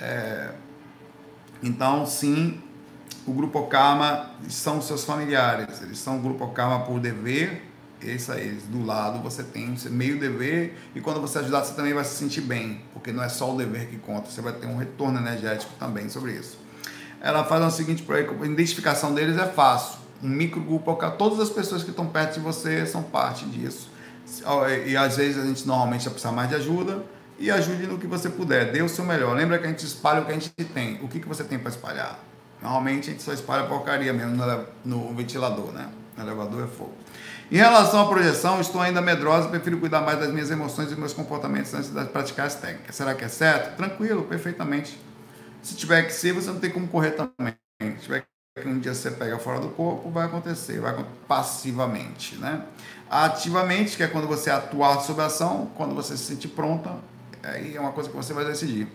[0.00, 0.52] É...
[1.62, 2.60] Então, sim,
[3.26, 7.68] o grupo Karma são seus familiares, eles são o grupo Karma por dever
[8.00, 12.04] isso aí, do lado você tem meio dever e quando você ajudar você também vai
[12.04, 14.76] se sentir bem, porque não é só o dever que conta, você vai ter um
[14.76, 16.58] retorno energético também sobre isso.
[17.20, 19.98] Ela faz o seguinte, a identificação deles é fácil.
[20.22, 23.90] Um microgrupo, todas as pessoas que estão perto de você são parte disso.
[24.86, 27.04] E às vezes a gente normalmente vai precisar mais de ajuda
[27.38, 29.36] e ajude no que você puder, dê o seu melhor.
[29.36, 30.96] Lembra que a gente espalha o que a gente tem.
[31.02, 32.18] O que, que você tem para espalhar?
[32.60, 34.36] Normalmente a gente só espalha porcaria mesmo
[34.84, 35.88] no, ventilador, né?
[36.16, 36.94] No elevador é fogo.
[37.50, 40.98] Em relação à projeção, estou ainda medrosa, prefiro cuidar mais das minhas emoções e dos
[40.98, 42.94] meus comportamentos antes de praticar as técnicas.
[42.94, 43.76] Será que é certo?
[43.76, 45.00] Tranquilo, perfeitamente.
[45.62, 47.54] Se tiver que ser, você não tem como correr também.
[47.80, 48.26] Se tiver
[48.60, 52.64] que um dia você pega fora do corpo, vai acontecer, vai passivamente, né?
[53.08, 56.96] Ativamente, que é quando você atuar sobre a ação, quando você se sentir pronta,
[57.48, 58.88] aí é uma coisa que você vai decidir.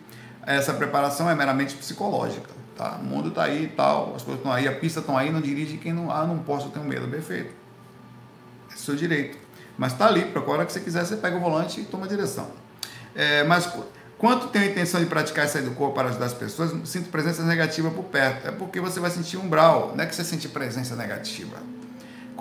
[0.45, 2.97] Essa preparação é meramente psicológica, tá?
[3.01, 5.41] O mundo está aí e tal, as coisas estão aí, a pista estão aí, não
[5.41, 7.63] dirige quem não, ah, não posso, eu tenho medo, perfeito
[8.73, 9.37] é seu direito.
[9.77, 12.05] Mas está ali, para a hora que você quiser, você pega o volante e toma
[12.05, 12.47] a direção.
[13.15, 13.71] É, mas
[14.17, 17.43] quanto tenho a intenção de praticar sair do corpo para ajudar as pessoas, sinto presença
[17.43, 18.47] negativa por perto.
[18.47, 21.57] É porque você vai sentir umbral, não é que você sente presença negativa.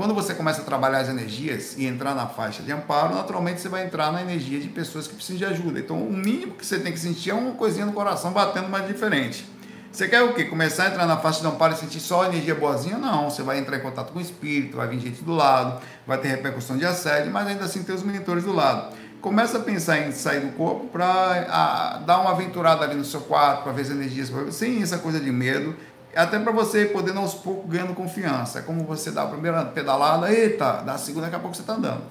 [0.03, 3.69] Quando você começa a trabalhar as energias e entrar na faixa de amparo, naturalmente você
[3.69, 5.79] vai entrar na energia de pessoas que precisam de ajuda.
[5.79, 8.85] Então, o mínimo que você tem que sentir é uma coisinha no coração batendo mais
[8.89, 9.47] diferente.
[9.93, 10.47] Você quer o quê?
[10.47, 12.99] Começar a entrar na faixa de amparo e sentir só energia boazinha?
[12.99, 16.19] Não, você vai entrar em contato com o espírito, vai vir gente do lado, vai
[16.19, 18.93] ter repercussão de assédio, mas ainda assim ter os mentores do lado.
[19.21, 23.63] Começa a pensar em sair do corpo para dar uma aventurada ali no seu quarto,
[23.63, 25.77] para ver as energias, sem essa coisa de medo,
[26.15, 28.59] até para você poder aos poucos ganhando confiança.
[28.59, 31.63] É como você dá a primeira pedalada, eita, dá a segunda, daqui a pouco você
[31.63, 32.03] está andando.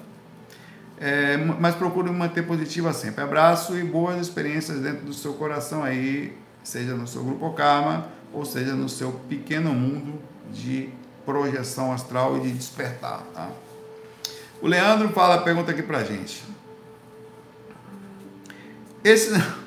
[1.00, 3.24] É, mas procure manter positiva sempre.
[3.24, 8.44] Abraço e boas experiências dentro do seu coração aí seja no seu grupo Karma ou
[8.44, 10.20] seja no seu pequeno mundo
[10.52, 10.90] de
[11.24, 13.24] projeção astral e de despertar.
[13.34, 13.50] Tá?
[14.60, 16.44] O Leandro fala, pergunta aqui pra gente.
[19.02, 19.32] Esse,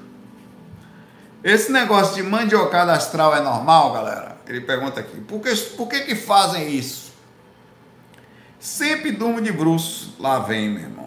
[1.45, 4.37] esse negócio de mandiocada astral é normal, galera?
[4.45, 5.21] Ele pergunta aqui.
[5.21, 7.13] Por que, por que, que fazem isso?
[8.59, 10.13] Sempre durmo de bruxo.
[10.19, 11.05] Lá vem, meu irmão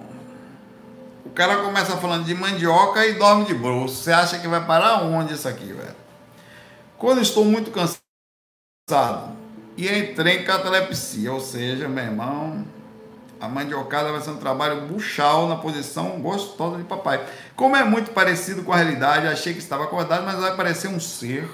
[1.38, 3.94] cara começa falando de mandioca e dorme de bruxo.
[3.94, 5.94] Você acha que vai parar onde isso aqui, velho?
[6.98, 9.36] Quando estou muito cansado
[9.76, 12.66] e entrei em catalepsia, ou seja, meu irmão,
[13.40, 17.24] a mandiocada vai ser um trabalho buchal na posição gostosa de papai.
[17.54, 20.98] Como é muito parecido com a realidade, achei que estava acordado, mas vai parecer um
[20.98, 21.48] ser.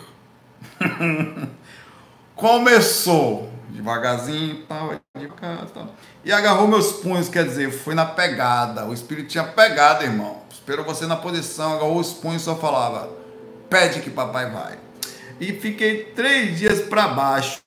[2.35, 5.95] Começou devagarzinho, tal, devagar, tal.
[6.25, 8.87] E agarrou meus punhos, quer dizer, foi na pegada.
[8.87, 10.43] O espírito tinha pegado, irmão.
[10.51, 13.11] Esperou você na posição, agarrou os punhos só falava:
[13.69, 14.79] pede que papai vai.
[15.41, 17.64] E fiquei três dias para baixo.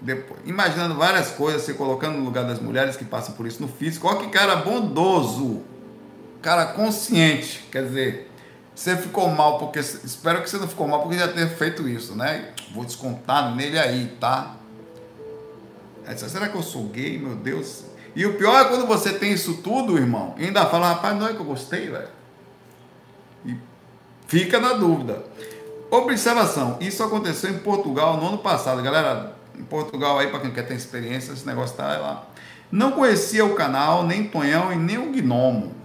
[0.00, 3.68] Depois, imaginando várias coisas, se colocando no lugar das mulheres que passam por isso no
[3.68, 4.08] físico.
[4.08, 5.62] Olha que cara bondoso,
[6.40, 7.66] cara consciente.
[7.70, 8.30] Quer dizer,
[8.74, 9.78] você ficou mal porque.
[9.78, 12.50] Espero que você não ficou mal porque já tenha feito isso, né?
[12.72, 14.56] Vou descontar nele aí, tá?
[16.08, 17.84] Disse, será que eu sou gay, meu Deus?
[18.16, 21.28] E o pior é quando você tem isso tudo, irmão, e ainda fala, rapaz, não
[21.28, 22.08] é que eu gostei, velho.
[23.44, 23.56] E
[24.26, 25.22] fica na dúvida.
[25.90, 29.36] Observação, isso aconteceu em Portugal no ano passado, galera.
[29.60, 32.26] Em Portugal aí, para quem quer ter experiência, esse negócio tá lá.
[32.72, 35.80] Não conhecia o canal, nem Tonhão e nem o Gnomo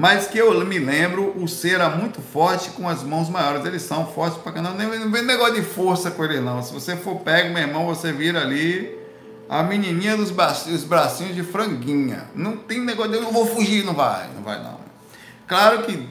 [0.00, 3.66] mas que eu me lembro, o ser era muito forte com as mãos maiores.
[3.66, 4.80] Eles são fortes pra caramba.
[4.80, 6.62] Não vem negócio de força com ele, não.
[6.62, 8.96] Se você for pego, meu irmão, você vira ali
[9.48, 12.30] A menininha dos bracinhos, bracinhos de franguinha.
[12.32, 14.78] Não tem negócio de eu vou fugir, não vai, não vai não.
[15.48, 16.08] Claro que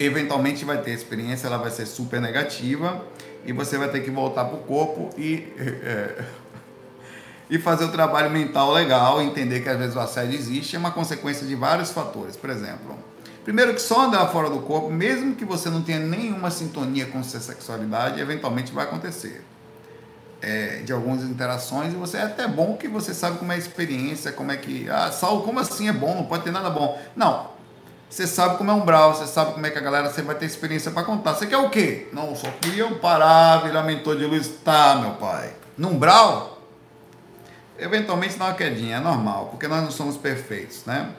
[0.00, 3.00] eventualmente vai ter experiência, ela vai ser super negativa
[3.46, 6.24] e você vai ter que voltar para o corpo e, é,
[7.48, 10.90] e fazer o trabalho mental legal, entender que às vezes o assédio existe, é uma
[10.90, 12.36] consequência de vários fatores.
[12.36, 12.98] Por exemplo,
[13.44, 17.22] primeiro que só andar fora do corpo, mesmo que você não tenha nenhuma sintonia com
[17.22, 19.44] sua sexualidade, eventualmente vai acontecer.
[20.40, 23.58] É, de algumas interações e você é até bom que você sabe como é a
[23.58, 24.86] experiência, como é que.
[24.90, 26.14] Ah, Saulo, como assim é bom?
[26.14, 27.00] Não pode ter nada bom.
[27.16, 27.53] Não,
[28.14, 30.36] você sabe como é um brau, você sabe como é que a galera você vai
[30.36, 31.34] ter experiência para contar.
[31.34, 32.06] Você quer o quê?
[32.12, 34.48] Não, só queria parar, virar mentor de luz.
[34.64, 35.52] Tá, meu pai.
[35.76, 36.62] Num brau,
[37.76, 41.10] eventualmente dá uma quedinha, é normal, porque nós não somos perfeitos, né?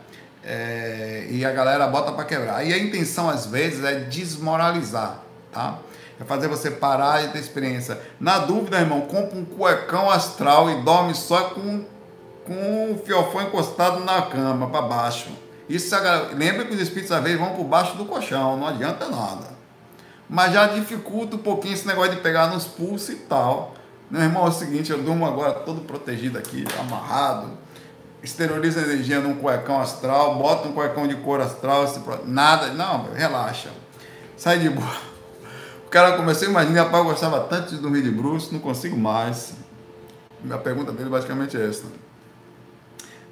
[0.41, 2.66] É, e a galera bota para quebrar.
[2.66, 5.20] E a intenção, às vezes, é desmoralizar,
[5.52, 5.80] tá?
[6.18, 8.00] É fazer você parar e ter experiência.
[8.22, 11.84] Na dúvida, irmão, compra um cuecão astral e dorme só com,
[12.46, 15.95] com o fiofão encostado na cama, para baixo isso
[16.38, 19.55] lembra que os espíritos às vezes vão por baixo do colchão, não adianta nada.
[20.30, 23.74] Mas já dificulta um pouquinho esse negócio de pegar nos pulsos e tal.
[24.09, 27.49] Meu irmão, é o seguinte, eu durmo agora todo protegido aqui, amarrado.
[28.22, 31.86] Esteriliza a energia num cuecão astral, bota um cuecão de cor astral,
[32.26, 33.70] nada, não, relaxa.
[34.38, 34.97] Sai de boa.
[35.86, 38.97] O cara começou a imaginar, rapaz, eu gostava tanto de dormir de bruxo, não consigo
[38.97, 39.53] mais.
[40.43, 41.86] Minha pergunta dele basicamente é essa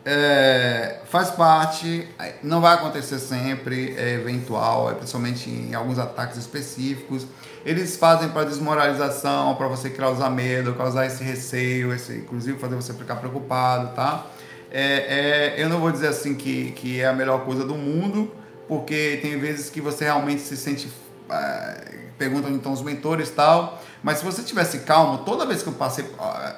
[0.05, 2.07] é, faz parte,
[2.41, 7.25] não vai acontecer sempre, é eventual, é principalmente em alguns ataques específicos.
[7.65, 12.93] Eles fazem para desmoralização, para você causar medo, causar esse receio, esse, inclusive fazer você
[12.93, 14.27] ficar preocupado, tá?
[14.69, 18.29] É, é, eu não vou dizer assim que, que é a melhor coisa do mundo,
[18.67, 20.91] porque tem vezes que você realmente se sente.
[21.29, 25.73] É, perguntam então os mentores tal, mas se você tivesse calmo, toda vez que eu
[25.73, 26.05] passei,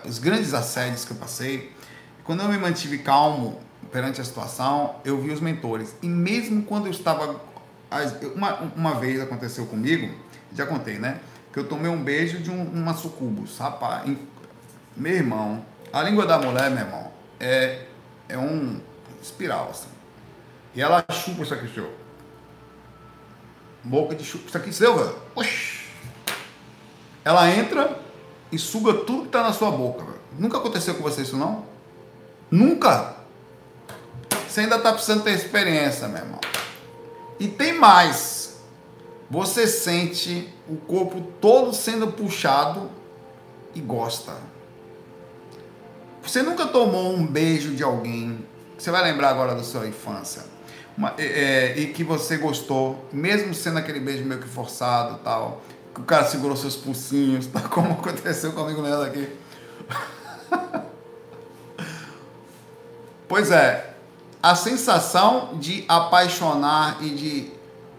[0.03, 1.71] os grandes assédios que eu passei,
[2.25, 3.59] quando eu me mantive calmo
[3.91, 5.95] perante a situação, eu vi os mentores.
[6.01, 7.39] E mesmo quando eu estava.
[8.35, 10.13] Uma, uma vez aconteceu comigo,
[10.51, 11.19] já contei, né?
[11.53, 14.11] Que eu tomei um beijo de um, uma sucubus, rapaz.
[14.97, 15.63] Meu irmão,
[15.93, 17.85] a língua da mulher, meu irmão, é,
[18.27, 18.81] é um
[19.21, 19.87] espiral, assim.
[20.73, 21.91] E ela chupa isso aqui, senhor.
[23.83, 24.47] Boca de chupa.
[24.47, 25.15] Isso aqui, seu, velho.
[27.23, 27.99] Ela entra
[28.51, 30.19] e suga tudo que tá na sua boca, velho.
[30.37, 31.74] Nunca aconteceu com você isso, não?
[32.55, 33.15] Nunca.
[34.47, 36.39] Você ainda está precisando ter experiência, meu irmão.
[37.37, 38.61] E tem mais.
[39.29, 42.89] Você sente o corpo todo sendo puxado
[43.73, 44.31] e gosta.
[46.23, 48.45] Você nunca tomou um beijo de alguém,
[48.77, 50.43] você vai lembrar agora da sua infância,
[50.97, 55.61] uma, é, é, e que você gostou, mesmo sendo aquele beijo meio que forçado tal,
[55.93, 59.29] que o cara segurou seus pulsinhos, tá como aconteceu comigo mesmo aqui.
[63.27, 63.95] Pois é,
[64.41, 67.55] a sensação de apaixonar e de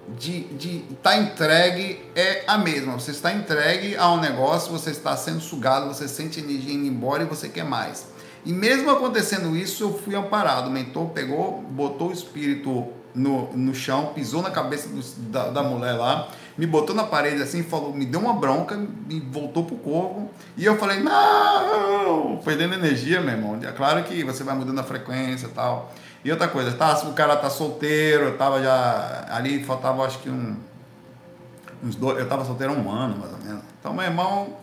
[0.09, 2.93] de de estar tá entregue é a mesma.
[2.93, 7.25] Você está entregue a um negócio, você está sendo sugado, você sente energia indo embora
[7.25, 8.07] e você quer mais.
[8.47, 10.69] E mesmo acontecendo isso, eu fui amparado.
[10.69, 15.63] O mentor pegou, botou o espírito no, no chão, pisou na cabeça do, da, da
[15.65, 19.75] mulher lá, me botou na parede assim, falou, me deu uma bronca, me voltou pro
[19.77, 20.31] corpo.
[20.57, 23.59] E eu falei, não, perdendo energia, meu irmão.
[23.61, 25.93] É claro que você vai mudando a frequência e tal.
[26.25, 29.27] E outra coisa, tá, o cara tá solteiro, tava já.
[29.29, 30.57] Ali faltava acho que um.
[31.83, 33.63] Uns dois, eu tava solteiro um ano, mais ou menos.
[33.81, 34.57] Então, meu irmão,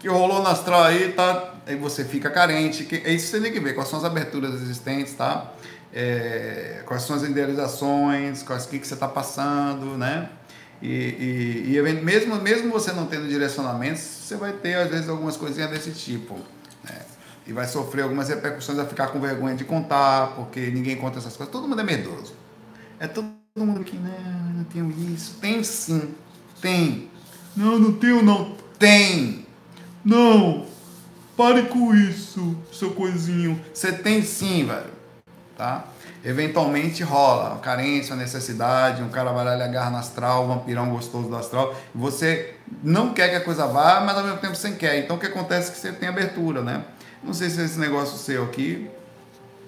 [0.00, 1.54] que rolou no astral aí, tá?
[1.66, 2.84] Aí você fica carente.
[2.84, 5.52] Que, é isso você tem que ver, quais são as aberturas existentes, tá?
[5.92, 10.30] É, quais são as idealizações, quais que, que você está passando, né?
[10.80, 15.36] E, e, e, mesmo, mesmo você não tendo direcionamentos, você vai ter às vezes algumas
[15.36, 16.34] coisinhas desse tipo.
[16.82, 16.98] Né?
[17.46, 21.36] E vai sofrer algumas repercussões, vai ficar com vergonha de contar, porque ninguém conta essas
[21.36, 21.52] coisas.
[21.52, 22.32] Todo mundo é medroso.
[22.98, 25.36] É todo mundo que, não, não tenho isso.
[25.40, 26.14] Tem sim,
[26.62, 27.10] tem.
[27.54, 28.56] Não, não tenho não.
[28.78, 29.39] Tem.
[30.04, 30.66] Não,
[31.36, 33.60] pare com isso, seu coisinho.
[33.72, 35.00] Você tem sim, velho.
[35.56, 35.84] Tá?
[36.24, 41.28] eventualmente rola carência, necessidade, um cara vai lá e agarra no astral, um vampirão gostoso
[41.28, 44.98] do astral, você não quer que a coisa vá, mas ao mesmo tempo você quer.
[44.98, 46.84] Então o que acontece é que você tem abertura, né?
[47.22, 48.90] Não sei se é esse negócio seu aqui,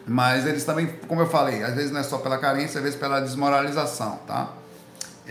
[0.07, 2.99] mas eles também, como eu falei, às vezes não é só pela carência, às vezes
[2.99, 4.51] pela desmoralização, tá?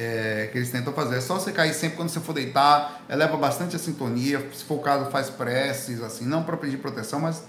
[0.03, 1.17] É, que eles tentam fazer.
[1.17, 4.75] É só você cair sempre quando você for deitar, eleva bastante a sintonia, se for
[4.75, 7.43] o caso, faz preces, assim, não para pedir proteção, mas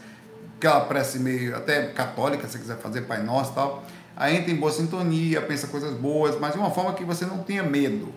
[0.59, 3.85] aquela prece meio até católica, se quiser fazer Pai Nosso e tal.
[4.15, 7.39] Aí entra em boa sintonia, pensa coisas boas, mas de uma forma que você não
[7.39, 8.13] tenha medo.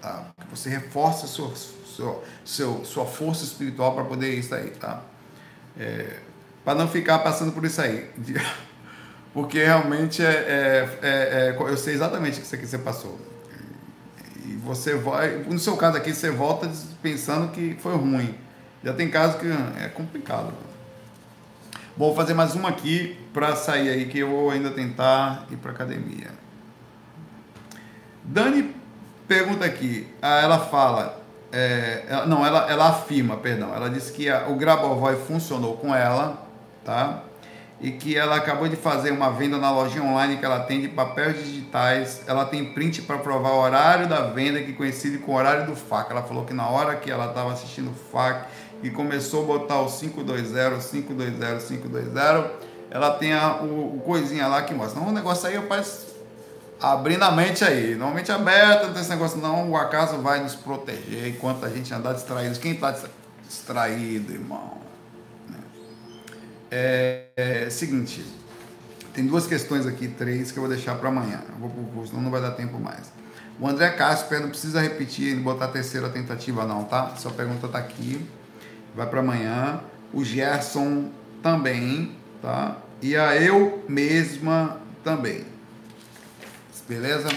[0.00, 0.24] Tá?
[0.40, 1.52] Que você reforce sua,
[2.44, 5.02] sua, sua força espiritual para poder isso aí, tá?
[5.78, 6.16] É,
[6.64, 8.10] para não ficar passando por isso aí.
[9.34, 11.08] Porque realmente é, é, é,
[11.50, 13.35] é, eu sei exatamente o que você passou.
[14.66, 16.68] Você vai, no seu caso aqui, você volta
[17.00, 18.34] pensando que foi ruim.
[18.82, 19.46] Já tem casos que
[19.80, 20.52] é complicado.
[21.96, 25.56] Bom, vou fazer mais uma aqui para sair aí, que eu vou ainda tentar ir
[25.56, 26.30] para academia.
[28.24, 28.74] Dani
[29.28, 34.28] pergunta aqui, ah, ela fala, é, ela, não, ela, ela afirma, perdão, ela disse que
[34.28, 36.44] a, o Grabovoi funcionou com ela,
[36.84, 37.22] tá?
[37.80, 40.88] E que ela acabou de fazer uma venda na loja online que ela tem de
[40.88, 42.22] papéis digitais.
[42.26, 45.76] Ela tem print para provar o horário da venda, que coincide com o horário do
[45.76, 46.10] FAC.
[46.10, 48.46] Ela falou que na hora que ela estava assistindo o FAC
[48.82, 52.50] e começou a botar o 520, 520, 520,
[52.90, 54.98] ela tem a, o, o coisinha lá que mostra.
[54.98, 56.06] Então o negócio aí, rapaz,
[56.80, 57.94] abrindo a mente aí.
[57.94, 59.70] Normalmente aberta, não tem esse negócio não.
[59.70, 62.58] O acaso vai nos proteger enquanto a gente andar distraído.
[62.58, 62.94] Quem está
[63.46, 64.85] distraído, irmão?
[66.70, 68.24] É, é, seguinte,
[69.14, 71.42] tem duas questões aqui, três, que eu vou deixar para amanhã.
[71.48, 73.12] Eu vou pro curso, senão não vai dar tempo mais.
[73.58, 77.16] O André Castro não precisa repetir, botar a terceira tentativa não, tá?
[77.16, 78.20] Sua pergunta tá aqui.
[78.94, 79.80] Vai para amanhã.
[80.12, 81.10] O Gerson
[81.42, 82.76] também, tá?
[83.00, 85.44] E a eu mesma também.
[86.88, 87.28] Beleza?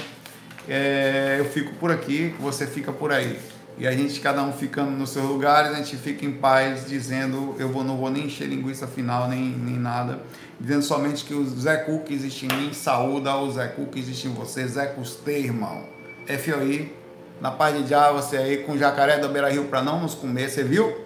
[0.68, 3.40] É, eu fico por aqui, você fica por aí.
[3.80, 7.56] E a gente, cada um ficando nos seus lugares, a gente fica em paz, dizendo:
[7.58, 10.20] eu vou, não vou nem encher linguiça final, nem, nem nada.
[10.60, 14.34] Dizendo somente que o Zé Cook existe em mim, saúda o Zé Cook existe em
[14.34, 14.68] você.
[14.68, 15.88] Zé Custei, irmão.
[16.28, 16.94] FOI,
[17.40, 20.50] na paz de já, você aí com jacaré da Beira Rio para não nos comer,
[20.50, 21.06] você viu?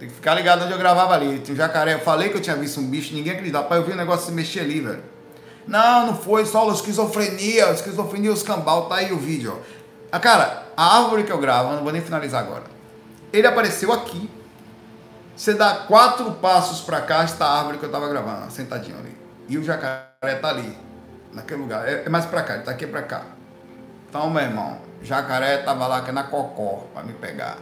[0.00, 1.38] Tem que ficar ligado onde eu gravava ali.
[1.38, 3.68] Tinha um jacaré, eu falei que eu tinha visto um bicho, ninguém acreditava.
[3.68, 5.04] Pai, eu vi um negócio se mexer ali, velho.
[5.68, 9.80] Não, não foi, só esquizofrenia, esquizofrenia, os cambal, tá aí o vídeo, ó.
[10.10, 12.62] Ah, cara, a árvore que eu gravo, não vou nem finalizar agora.
[13.30, 14.30] Ele apareceu aqui.
[15.36, 19.14] Você dá quatro passos para cá, está a árvore que eu estava gravando, sentadinho ali.
[19.46, 20.78] E o jacaré tá ali,
[21.34, 21.86] naquele lugar.
[21.86, 23.26] É, é mais para cá, ele tá aqui para cá.
[24.08, 27.58] Então, meu irmão, jacaré tava lá que é na cocó para me pegar.